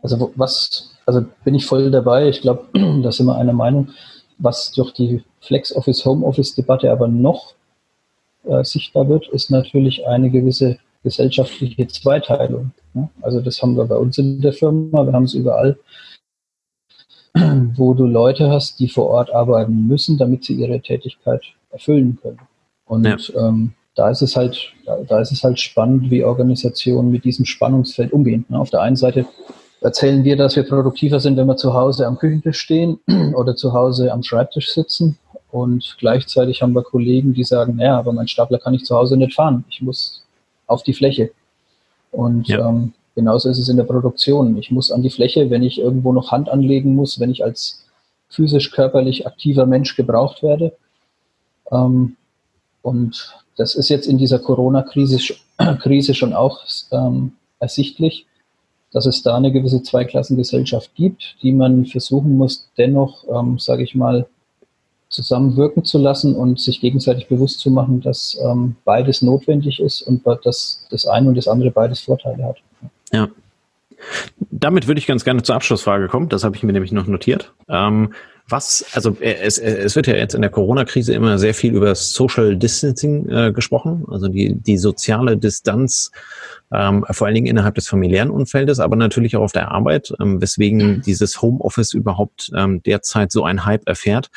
Also 0.02 0.32
was, 0.36 0.96
also 1.06 1.26
bin 1.44 1.56
ich 1.56 1.66
voll 1.66 1.92
dabei. 1.92 2.30
Ich 2.30 2.42
glaube, 2.42 2.68
da 3.04 3.12
sind 3.12 3.26
wir 3.26 3.36
einer 3.36 3.54
Meinung. 3.54 3.90
Was 4.38 4.72
durch 4.72 4.94
die 4.94 5.24
Flex 5.42 5.76
Office 5.76 6.06
Home 6.06 6.26
Office 6.26 6.56
Debatte 6.56 6.92
aber 6.92 7.08
noch 7.08 7.56
äh, 8.46 8.64
sichtbar 8.64 9.10
wird, 9.10 9.28
ist 9.30 9.52
natürlich 9.52 10.06
eine 10.08 10.30
gewisse 10.30 10.78
gesellschaftliche 11.04 11.88
Zweiteilung. 11.88 12.72
Ne? 12.94 13.10
Also 13.22 13.42
das 13.42 13.62
haben 13.62 13.76
wir 13.76 13.86
bei 13.86 13.96
uns 13.96 14.18
in 14.18 14.42
der 14.42 14.54
Firma, 14.54 15.06
wir 15.06 15.14
haben 15.14 15.24
es 15.24 15.34
überall 15.34 15.78
wo 17.76 17.94
du 17.94 18.06
Leute 18.06 18.50
hast, 18.50 18.80
die 18.80 18.90
vor 18.90 19.08
Ort 19.08 19.34
arbeiten 19.34 19.88
müssen, 19.88 20.18
damit 20.18 20.46
sie 20.46 20.54
ihre 20.54 20.80
Tätigkeit 20.82 21.42
erfüllen 21.72 22.18
können. 22.22 22.40
Und 22.86 23.06
ja. 23.06 23.18
ähm, 23.36 23.74
da 23.96 24.10
ist 24.10 24.22
es 24.22 24.36
halt, 24.36 24.74
da, 24.86 24.98
da, 25.08 25.20
ist 25.20 25.32
es 25.32 25.44
halt 25.44 25.60
spannend, 25.60 26.10
wie 26.10 26.24
Organisationen 26.24 27.12
mit 27.12 27.24
diesem 27.24 27.46
Spannungsfeld 27.46 28.14
umgehen. 28.14 28.46
Ne? 28.50 28.60
Auf 28.60 28.70
der 28.70 28.82
einen 28.82 28.96
Seite 28.96 29.26
erzählen 29.82 30.24
wir, 30.24 30.36
dass 30.36 30.56
wir 30.56 30.64
produktiver 30.64 31.20
sind, 31.20 31.38
wenn 31.38 31.48
wir 31.48 31.58
zu 31.58 31.74
Hause 31.74 32.08
am 32.08 32.18
Küchentisch 32.18 32.60
stehen 32.60 33.00
oder 33.36 33.56
zu 33.56 33.74
Hause 33.74 34.12
am 34.12 34.24
Schreibtisch 34.24 34.74
sitzen. 34.74 35.18
Und 35.52 35.96
gleichzeitig 36.00 36.62
haben 36.62 36.74
wir 36.74 36.84
Kollegen, 36.84 37.34
die 37.34 37.44
sagen, 37.44 37.76
naja, 37.78 37.98
aber 37.98 38.14
mein 38.14 38.28
Stapler 38.28 38.60
kann 38.60 38.74
ich 38.74 38.86
zu 38.86 38.96
Hause 38.96 39.18
nicht 39.18 39.34
fahren. 39.34 39.66
Ich 39.70 39.82
muss 39.82 40.24
auf 40.68 40.84
die 40.84 40.94
Fläche. 40.94 41.32
Und 42.12 42.48
ja. 42.48 42.70
ähm, 42.70 42.94
Genauso 43.16 43.50
ist 43.50 43.60
es 43.60 43.70
in 43.70 43.78
der 43.78 43.84
Produktion. 43.84 44.58
Ich 44.58 44.72
muss 44.72 44.92
an 44.92 45.02
die 45.02 45.10
Fläche, 45.10 45.50
wenn 45.50 45.64
ich 45.64 45.80
irgendwo 45.80 46.14
noch 46.14 46.32
Hand 46.32 46.50
anlegen 46.50 46.96
muss, 46.96 47.20
wenn 47.20 47.32
ich 47.32 47.44
als 47.44 47.86
physisch 48.30 48.72
körperlich 48.72 49.28
aktiver 49.28 49.66
Mensch 49.66 49.96
gebraucht 49.96 50.44
werde. 50.44 50.74
Ähm, 51.72 52.16
und 52.82 53.36
das 53.58 53.76
ist 53.76 53.90
jetzt 53.90 54.08
in 54.08 54.18
dieser 54.18 54.40
Corona-Krise 54.40 55.36
Krise 55.82 56.14
schon 56.14 56.34
auch 56.34 56.62
ähm, 56.92 57.34
ersichtlich, 57.60 58.26
dass 58.92 59.06
es 59.06 59.22
da 59.22 59.36
eine 59.36 59.52
gewisse 59.52 59.84
Zweiklassengesellschaft 59.84 60.96
gibt, 60.96 61.36
die 61.44 61.52
man 61.52 61.86
versuchen 61.86 62.38
muss, 62.38 62.70
dennoch, 62.78 63.26
ähm, 63.30 63.60
sage 63.60 63.84
ich 63.84 63.96
mal, 63.96 64.28
zusammenwirken 65.10 65.84
zu 65.84 65.98
lassen 65.98 66.36
und 66.36 66.60
sich 66.60 66.82
gegenseitig 66.82 67.28
bewusst 67.28 67.60
zu 67.60 67.72
machen, 67.72 68.00
dass 68.00 68.40
ähm, 68.44 68.76
beides 68.86 69.22
notwendig 69.22 69.80
ist 69.80 70.04
und 70.04 70.26
dass 70.44 70.86
das 70.92 71.08
eine 71.08 71.30
und 71.30 71.36
das 71.36 71.48
andere 71.48 71.72
beides 71.72 72.00
Vorteile 72.00 72.44
hat. 72.44 72.58
Ja. 73.12 73.30
Damit 74.52 74.88
würde 74.88 75.00
ich 75.00 75.08
ganz 75.08 75.26
gerne 75.26 75.44
zur 75.44 75.56
Abschlussfrage 75.56 76.08
kommen. 76.08 76.30
Das 76.30 76.44
habe 76.44 76.56
ich 76.56 76.64
mir 76.64 76.72
nämlich 76.72 76.92
noch 76.92 77.08
notiert. 77.08 77.54
Ähm, 77.68 78.14
was, 78.52 78.86
also 78.94 79.16
äh, 79.20 79.36
es, 79.42 79.58
äh, 79.58 79.70
es 79.70 79.96
wird 79.96 80.08
ja 80.08 80.16
jetzt 80.16 80.34
in 80.34 80.42
der 80.42 80.50
Corona-Krise 80.50 81.14
immer 81.14 81.38
sehr 81.38 81.54
viel 81.54 81.76
über 81.76 81.94
Social 81.96 82.56
Distancing 82.56 83.30
äh, 83.30 83.52
gesprochen, 83.52 84.06
also 84.10 84.28
die, 84.28 84.56
die 84.56 84.78
soziale 84.78 85.38
Distanz, 85.38 86.12
ähm, 86.72 87.06
vor 87.12 87.28
allen 87.28 87.36
Dingen 87.36 87.48
innerhalb 87.48 87.76
des 87.76 87.88
familiären 87.88 88.32
Umfeldes, 88.32 88.80
aber 88.80 88.96
natürlich 88.96 89.36
auch 89.36 89.44
auf 89.44 89.52
der 89.52 89.72
Arbeit, 89.72 90.14
ähm, 90.20 90.42
weswegen 90.42 90.78
mhm. 90.78 91.02
dieses 91.02 91.42
Homeoffice 91.42 91.94
überhaupt 91.94 92.52
ähm, 92.56 92.82
derzeit 92.84 93.32
so 93.32 93.44
ein 93.44 93.66
Hype 93.66 93.88
erfährt. 93.88 94.30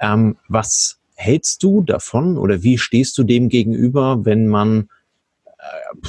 Ähm, 0.00 0.36
was 0.48 0.98
hältst 1.14 1.62
du 1.62 1.82
davon 1.82 2.36
oder 2.36 2.62
wie 2.62 2.78
stehst 2.78 3.18
du 3.18 3.24
dem 3.24 3.48
gegenüber, 3.48 4.24
wenn 4.24 4.46
man 4.46 4.88
äh, 5.58 6.08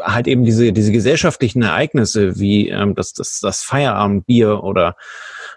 halt 0.00 0.26
eben 0.26 0.44
diese, 0.44 0.72
diese 0.72 0.92
gesellschaftlichen 0.92 1.62
Ereignisse 1.62 2.38
wie 2.38 2.68
ähm, 2.68 2.94
das, 2.94 3.12
das, 3.12 3.40
das 3.40 3.62
Feierabendbier 3.62 4.62
oder 4.62 4.96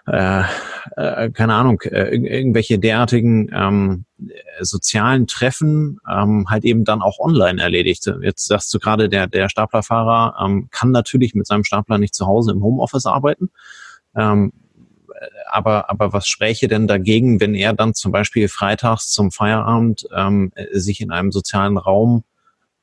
äh, 0.06 0.42
äh, 0.96 1.30
keine 1.30 1.54
Ahnung, 1.54 1.80
äh, 1.82 2.14
irgendwelche 2.14 2.78
derartigen 2.78 3.50
ähm, 3.52 4.04
sozialen 4.60 5.26
Treffen 5.26 5.98
ähm, 6.10 6.46
halt 6.48 6.64
eben 6.64 6.84
dann 6.84 7.02
auch 7.02 7.18
online 7.18 7.60
erledigt. 7.60 8.10
Jetzt 8.22 8.46
sagst 8.46 8.72
du 8.72 8.78
gerade, 8.78 9.08
der, 9.08 9.26
der 9.26 9.48
Staplerfahrer 9.48 10.36
ähm, 10.44 10.68
kann 10.70 10.90
natürlich 10.90 11.34
mit 11.34 11.46
seinem 11.46 11.64
Stapler 11.64 11.98
nicht 11.98 12.14
zu 12.14 12.26
Hause 12.26 12.52
im 12.52 12.62
Homeoffice 12.62 13.06
arbeiten. 13.06 13.50
Ähm, 14.16 14.52
aber, 15.50 15.90
aber 15.90 16.12
was 16.12 16.28
spräche 16.28 16.68
denn 16.68 16.86
dagegen, 16.86 17.40
wenn 17.40 17.54
er 17.54 17.72
dann 17.72 17.94
zum 17.94 18.12
Beispiel 18.12 18.48
freitags 18.48 19.10
zum 19.10 19.30
Feierabend 19.30 20.06
ähm, 20.14 20.52
sich 20.72 21.00
in 21.00 21.10
einem 21.10 21.32
sozialen 21.32 21.76
Raum 21.76 22.24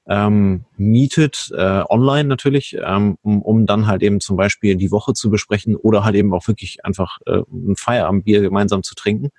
ähm, 0.08 0.66
mietet, 0.78 1.52
äh, 1.56 1.84
online 1.90 2.26
natürlich, 2.26 2.78
ähm, 2.86 3.18
um, 3.22 3.42
um 3.42 3.66
dann 3.66 3.88
halt 3.88 4.04
eben 4.04 4.20
zum 4.20 4.38
Beispiel 4.38 4.76
die 4.76 4.92
Woche 4.92 5.14
zu 5.14 5.30
besprechen 5.30 5.76
oder 5.76 6.04
halt 6.04 6.16
eben 6.16 6.34
auch 6.34 6.48
wirklich 6.48 6.86
einfach 6.86 7.18
äh, 7.26 7.42
ein 7.52 7.76
Feierabendbier 7.76 8.42
gemeinsam 8.42 8.84
zu 8.84 8.94
trinken, 8.96 9.30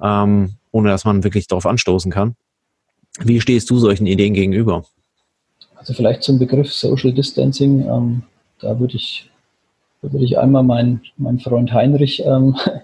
ähm, 0.00 0.56
ohne 0.70 0.90
dass 0.90 1.04
man 1.04 1.24
wirklich 1.24 1.48
darauf 1.48 1.66
anstoßen 1.66 2.12
kann. 2.12 2.36
Wie 3.18 3.40
stehst 3.40 3.68
du 3.70 3.78
solchen 3.78 4.06
Ideen 4.06 4.34
gegenüber? 4.34 4.84
Also 5.74 5.94
vielleicht 5.94 6.22
zum 6.22 6.38
Begriff 6.38 6.72
Social 6.72 7.12
Distancing, 7.12 7.86
ähm, 7.88 8.22
da 8.60 8.78
würde 8.78 8.94
ich, 8.94 9.28
da 10.02 10.12
würde 10.12 10.24
ich 10.24 10.38
einmal 10.38 10.62
meinen 10.62 11.02
mein 11.16 11.40
Freund 11.40 11.72
Heinrich 11.72 12.22
ähm, 12.24 12.56
äh, 12.66 12.80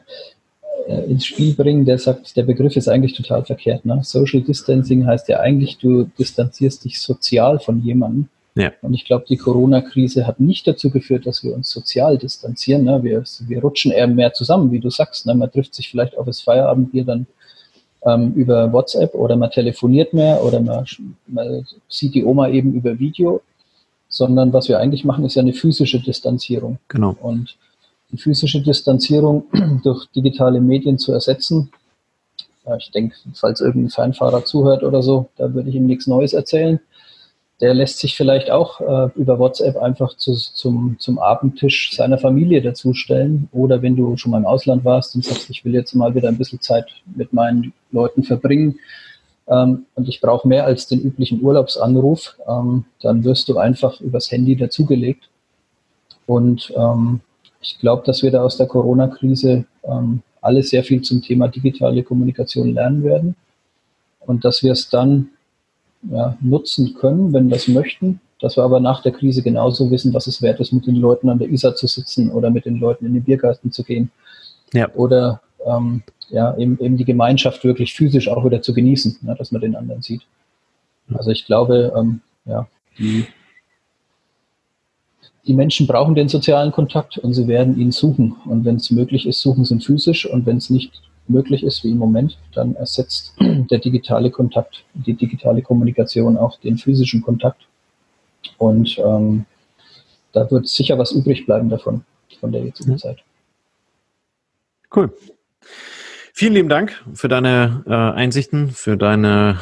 ins 0.86 1.26
Spiel 1.26 1.54
bringen, 1.54 1.84
der 1.84 1.98
sagt, 1.98 2.36
der 2.36 2.44
Begriff 2.44 2.76
ist 2.76 2.88
eigentlich 2.88 3.14
total 3.14 3.44
verkehrt. 3.44 3.84
Ne? 3.84 4.00
Social 4.02 4.40
Distancing 4.40 5.06
heißt 5.06 5.28
ja 5.28 5.40
eigentlich, 5.40 5.78
du 5.78 6.04
distanzierst 6.18 6.84
dich 6.84 7.00
sozial 7.00 7.58
von 7.58 7.82
jemandem. 7.82 8.28
Ja. 8.54 8.72
Und 8.80 8.94
ich 8.94 9.04
glaube, 9.04 9.26
die 9.28 9.36
Corona-Krise 9.36 10.26
hat 10.26 10.40
nicht 10.40 10.66
dazu 10.66 10.90
geführt, 10.90 11.26
dass 11.26 11.44
wir 11.44 11.54
uns 11.54 11.70
sozial 11.70 12.16
distanzieren. 12.16 12.84
Ne? 12.84 13.02
Wir, 13.02 13.22
wir 13.46 13.60
rutschen 13.60 13.92
eher 13.92 14.06
mehr 14.06 14.32
zusammen, 14.32 14.72
wie 14.72 14.80
du 14.80 14.88
sagst. 14.88 15.26
Ne? 15.26 15.34
Man 15.34 15.50
trifft 15.50 15.74
sich 15.74 15.90
vielleicht 15.90 16.16
auf 16.16 16.24
das 16.24 16.40
Feierabendbier 16.40 17.04
dann 17.04 17.26
ähm, 18.04 18.32
über 18.34 18.72
WhatsApp 18.72 19.14
oder 19.14 19.36
man 19.36 19.50
telefoniert 19.50 20.14
mehr 20.14 20.42
oder 20.42 20.60
man, 20.60 20.86
man 21.26 21.66
sieht 21.88 22.14
die 22.14 22.24
Oma 22.24 22.48
eben 22.48 22.72
über 22.72 22.98
Video. 22.98 23.42
Sondern 24.08 24.52
was 24.52 24.68
wir 24.68 24.78
eigentlich 24.78 25.04
machen, 25.04 25.24
ist 25.24 25.34
ja 25.34 25.42
eine 25.42 25.52
physische 25.52 26.00
Distanzierung. 26.00 26.78
Genau. 26.88 27.16
Und 27.20 27.56
die 28.10 28.18
physische 28.18 28.60
Distanzierung 28.60 29.44
durch 29.82 30.06
digitale 30.14 30.60
Medien 30.60 30.98
zu 30.98 31.12
ersetzen. 31.12 31.70
Ich 32.78 32.90
denke, 32.90 33.14
falls 33.34 33.60
irgendein 33.60 33.90
Fernfahrer 33.90 34.44
zuhört 34.44 34.82
oder 34.82 35.02
so, 35.02 35.28
da 35.36 35.54
würde 35.54 35.70
ich 35.70 35.76
ihm 35.76 35.86
nichts 35.86 36.06
Neues 36.06 36.32
erzählen. 36.32 36.80
Der 37.60 37.72
lässt 37.72 38.00
sich 38.00 38.16
vielleicht 38.16 38.50
auch 38.50 38.80
äh, 38.80 39.08
über 39.14 39.38
WhatsApp 39.38 39.76
einfach 39.76 40.16
zu, 40.16 40.34
zum, 40.34 40.96
zum 40.98 41.18
Abendtisch 41.18 41.94
seiner 41.94 42.18
Familie 42.18 42.60
dazustellen. 42.60 43.48
Oder 43.52 43.82
wenn 43.82 43.96
du 43.96 44.16
schon 44.16 44.32
mal 44.32 44.38
im 44.38 44.46
Ausland 44.46 44.84
warst 44.84 45.14
und 45.14 45.24
sagst, 45.24 45.48
ich 45.48 45.64
will 45.64 45.74
jetzt 45.74 45.94
mal 45.94 46.14
wieder 46.14 46.28
ein 46.28 46.36
bisschen 46.36 46.60
Zeit 46.60 46.86
mit 47.14 47.32
meinen 47.32 47.72
Leuten 47.92 48.24
verbringen 48.24 48.78
ähm, 49.48 49.86
und 49.94 50.08
ich 50.08 50.20
brauche 50.20 50.46
mehr 50.46 50.66
als 50.66 50.86
den 50.86 51.00
üblichen 51.00 51.40
Urlaubsanruf, 51.42 52.36
ähm, 52.48 52.84
dann 53.00 53.24
wirst 53.24 53.48
du 53.48 53.56
einfach 53.58 54.00
übers 54.00 54.30
Handy 54.30 54.56
dazugelegt. 54.56 55.30
Und 56.26 56.72
ähm, 56.76 57.20
ich 57.66 57.78
glaube, 57.80 58.04
dass 58.06 58.22
wir 58.22 58.30
da 58.30 58.42
aus 58.42 58.56
der 58.56 58.66
Corona-Krise 58.66 59.64
ähm, 59.82 60.22
alle 60.40 60.62
sehr 60.62 60.84
viel 60.84 61.02
zum 61.02 61.20
Thema 61.20 61.48
digitale 61.48 62.04
Kommunikation 62.04 62.72
lernen 62.72 63.02
werden 63.02 63.34
und 64.20 64.44
dass 64.44 64.62
wir 64.62 64.72
es 64.72 64.88
dann 64.88 65.30
ja, 66.08 66.36
nutzen 66.40 66.94
können, 66.94 67.32
wenn 67.32 67.48
wir 67.48 67.56
es 67.56 67.66
möchten, 67.66 68.20
dass 68.40 68.56
wir 68.56 68.62
aber 68.62 68.78
nach 68.78 69.02
der 69.02 69.10
Krise 69.10 69.42
genauso 69.42 69.90
wissen, 69.90 70.14
was 70.14 70.28
es 70.28 70.42
wert 70.42 70.60
ist, 70.60 70.72
mit 70.72 70.86
den 70.86 70.94
Leuten 70.96 71.28
an 71.28 71.40
der 71.40 71.48
Isar 71.48 71.74
zu 71.74 71.88
sitzen 71.88 72.30
oder 72.30 72.50
mit 72.50 72.66
den 72.66 72.76
Leuten 72.76 73.04
in 73.06 73.14
den 73.14 73.24
Biergarten 73.24 73.72
zu 73.72 73.82
gehen. 73.82 74.10
Ja. 74.72 74.88
Oder 74.94 75.40
ähm, 75.66 76.04
ja, 76.28 76.56
eben, 76.56 76.78
eben 76.78 76.96
die 76.96 77.04
Gemeinschaft 77.04 77.64
wirklich 77.64 77.94
physisch 77.94 78.28
auch 78.28 78.44
wieder 78.44 78.62
zu 78.62 78.74
genießen, 78.74 79.18
ja, 79.26 79.34
dass 79.34 79.50
man 79.50 79.62
den 79.62 79.74
anderen 79.74 80.02
sieht. 80.02 80.22
Also 81.12 81.30
ich 81.30 81.46
glaube, 81.46 81.92
ähm, 81.96 82.20
ja, 82.44 82.68
die 82.98 83.26
die 85.46 85.54
Menschen 85.54 85.86
brauchen 85.86 86.14
den 86.14 86.28
sozialen 86.28 86.72
Kontakt 86.72 87.18
und 87.18 87.32
sie 87.32 87.46
werden 87.46 87.78
ihn 87.78 87.92
suchen. 87.92 88.36
Und 88.46 88.64
wenn 88.64 88.76
es 88.76 88.90
möglich 88.90 89.26
ist, 89.26 89.40
suchen 89.40 89.64
sie 89.64 89.74
ihn 89.74 89.80
physisch. 89.80 90.26
Und 90.26 90.44
wenn 90.46 90.56
es 90.56 90.70
nicht 90.70 91.02
möglich 91.28 91.62
ist, 91.62 91.84
wie 91.84 91.90
im 91.90 91.98
Moment, 91.98 92.36
dann 92.54 92.74
ersetzt 92.74 93.34
der 93.40 93.78
digitale 93.78 94.30
Kontakt, 94.30 94.84
die 94.94 95.14
digitale 95.14 95.62
Kommunikation 95.62 96.36
auch 96.36 96.58
den 96.60 96.78
physischen 96.78 97.22
Kontakt. 97.22 97.66
Und 98.58 98.98
ähm, 98.98 99.44
da 100.32 100.50
wird 100.50 100.68
sicher 100.68 100.98
was 100.98 101.12
übrig 101.12 101.46
bleiben 101.46 101.68
davon, 101.68 102.04
von 102.40 102.52
der 102.52 102.64
jetzigen 102.64 102.92
mhm. 102.92 102.98
Zeit. 102.98 103.18
Cool. 104.94 105.12
Vielen 106.32 106.52
lieben 106.52 106.68
Dank 106.68 107.02
für 107.14 107.28
deine 107.28 107.82
äh, 107.86 107.92
Einsichten, 107.92 108.70
für 108.70 108.96
deine 108.96 109.58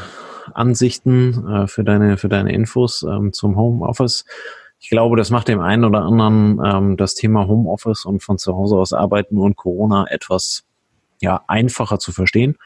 Ansichten, 0.53 1.47
äh, 1.49 1.67
für 1.67 1.85
deine, 1.85 2.17
für 2.17 2.29
deine 2.29 2.53
Infos 2.53 3.03
ähm, 3.03 3.33
zum 3.33 3.57
Homeoffice. 3.57 4.25
Ich 4.85 4.91
glaube, 4.91 5.17
das 5.17 5.31
macht 5.31 5.49
dem 5.49 5.61
einen 5.61 5.83
oder 5.83 6.03
anderen 6.03 6.61
ähm, 6.63 6.97
das 6.99 7.15
Thema 7.15 7.47
Homeoffice 7.47 8.05
und 8.05 8.23
von 8.23 8.37
zu 8.37 8.55
Hause 8.55 8.77
aus 8.77 8.93
arbeiten 8.93 9.39
und 9.39 9.57
Corona 9.57 10.05
etwas 10.11 10.67
ja, 11.23 11.43
einfacher 11.49 11.99
zu 11.99 12.13
verstehen 12.13 12.59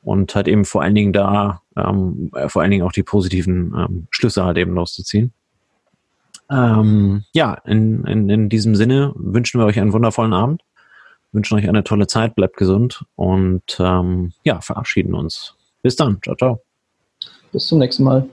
und 0.00 0.34
hat 0.34 0.48
eben 0.48 0.64
vor 0.64 0.80
allen 0.80 0.94
Dingen 0.94 1.12
da 1.12 1.60
ähm, 1.76 2.30
äh, 2.34 2.48
vor 2.48 2.62
allen 2.62 2.70
Dingen 2.70 2.82
auch 2.82 2.92
die 2.92 3.02
positiven 3.02 3.74
ähm, 3.76 4.06
Schlüsse 4.08 4.42
halt 4.42 4.56
eben 4.56 4.78
rauszuziehen. 4.78 5.34
Ähm, 6.50 7.24
ja, 7.34 7.52
in, 7.66 8.06
in, 8.06 8.30
in 8.30 8.48
diesem 8.48 8.74
Sinne 8.74 9.12
wünschen 9.14 9.60
wir 9.60 9.66
euch 9.66 9.78
einen 9.78 9.92
wundervollen 9.92 10.32
Abend, 10.32 10.62
wünschen 11.32 11.58
euch 11.58 11.68
eine 11.68 11.84
tolle 11.84 12.06
Zeit, 12.06 12.36
bleibt 12.36 12.56
gesund 12.56 13.04
und 13.16 13.76
ähm, 13.78 14.32
ja, 14.44 14.62
verabschieden 14.62 15.14
uns. 15.14 15.56
Bis 15.82 15.94
dann. 15.94 16.22
Ciao, 16.22 16.36
ciao. 16.36 16.62
Bis 17.52 17.66
zum 17.66 17.80
nächsten 17.80 18.04
Mal. 18.04 18.26